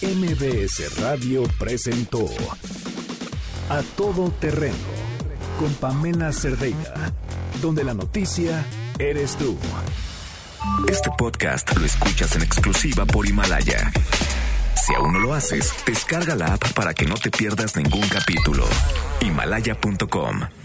MBS 0.02 1.00
Radio 1.00 1.44
presentó 1.60 2.26
A 3.70 3.84
Todo 3.96 4.32
Terreno 4.32 4.76
con 5.60 5.72
Pamela 5.76 6.34
Cerdeira, 6.34 7.14
donde 7.62 7.84
la 7.84 7.94
noticia 7.94 8.66
eres 8.98 9.38
tú. 9.38 9.56
Este 10.88 11.12
podcast 11.16 11.78
lo 11.78 11.86
escuchas 11.86 12.36
en 12.36 12.42
exclusiva 12.42 13.06
por 13.06 13.28
Himalaya. 13.28 13.92
Si 14.84 14.96
aún 14.96 15.14
no 15.14 15.20
lo 15.20 15.36
haces, 15.36 15.72
descarga 15.86 16.36
la 16.36 16.56
app 16.56 16.74
para 16.74 16.96
que 16.96 17.06
no 17.06 17.14
te 17.14 17.30
pierdas 17.30 17.76
ningún 17.76 18.08
capítulo. 18.10 18.66
Himalaya.com 19.22 20.61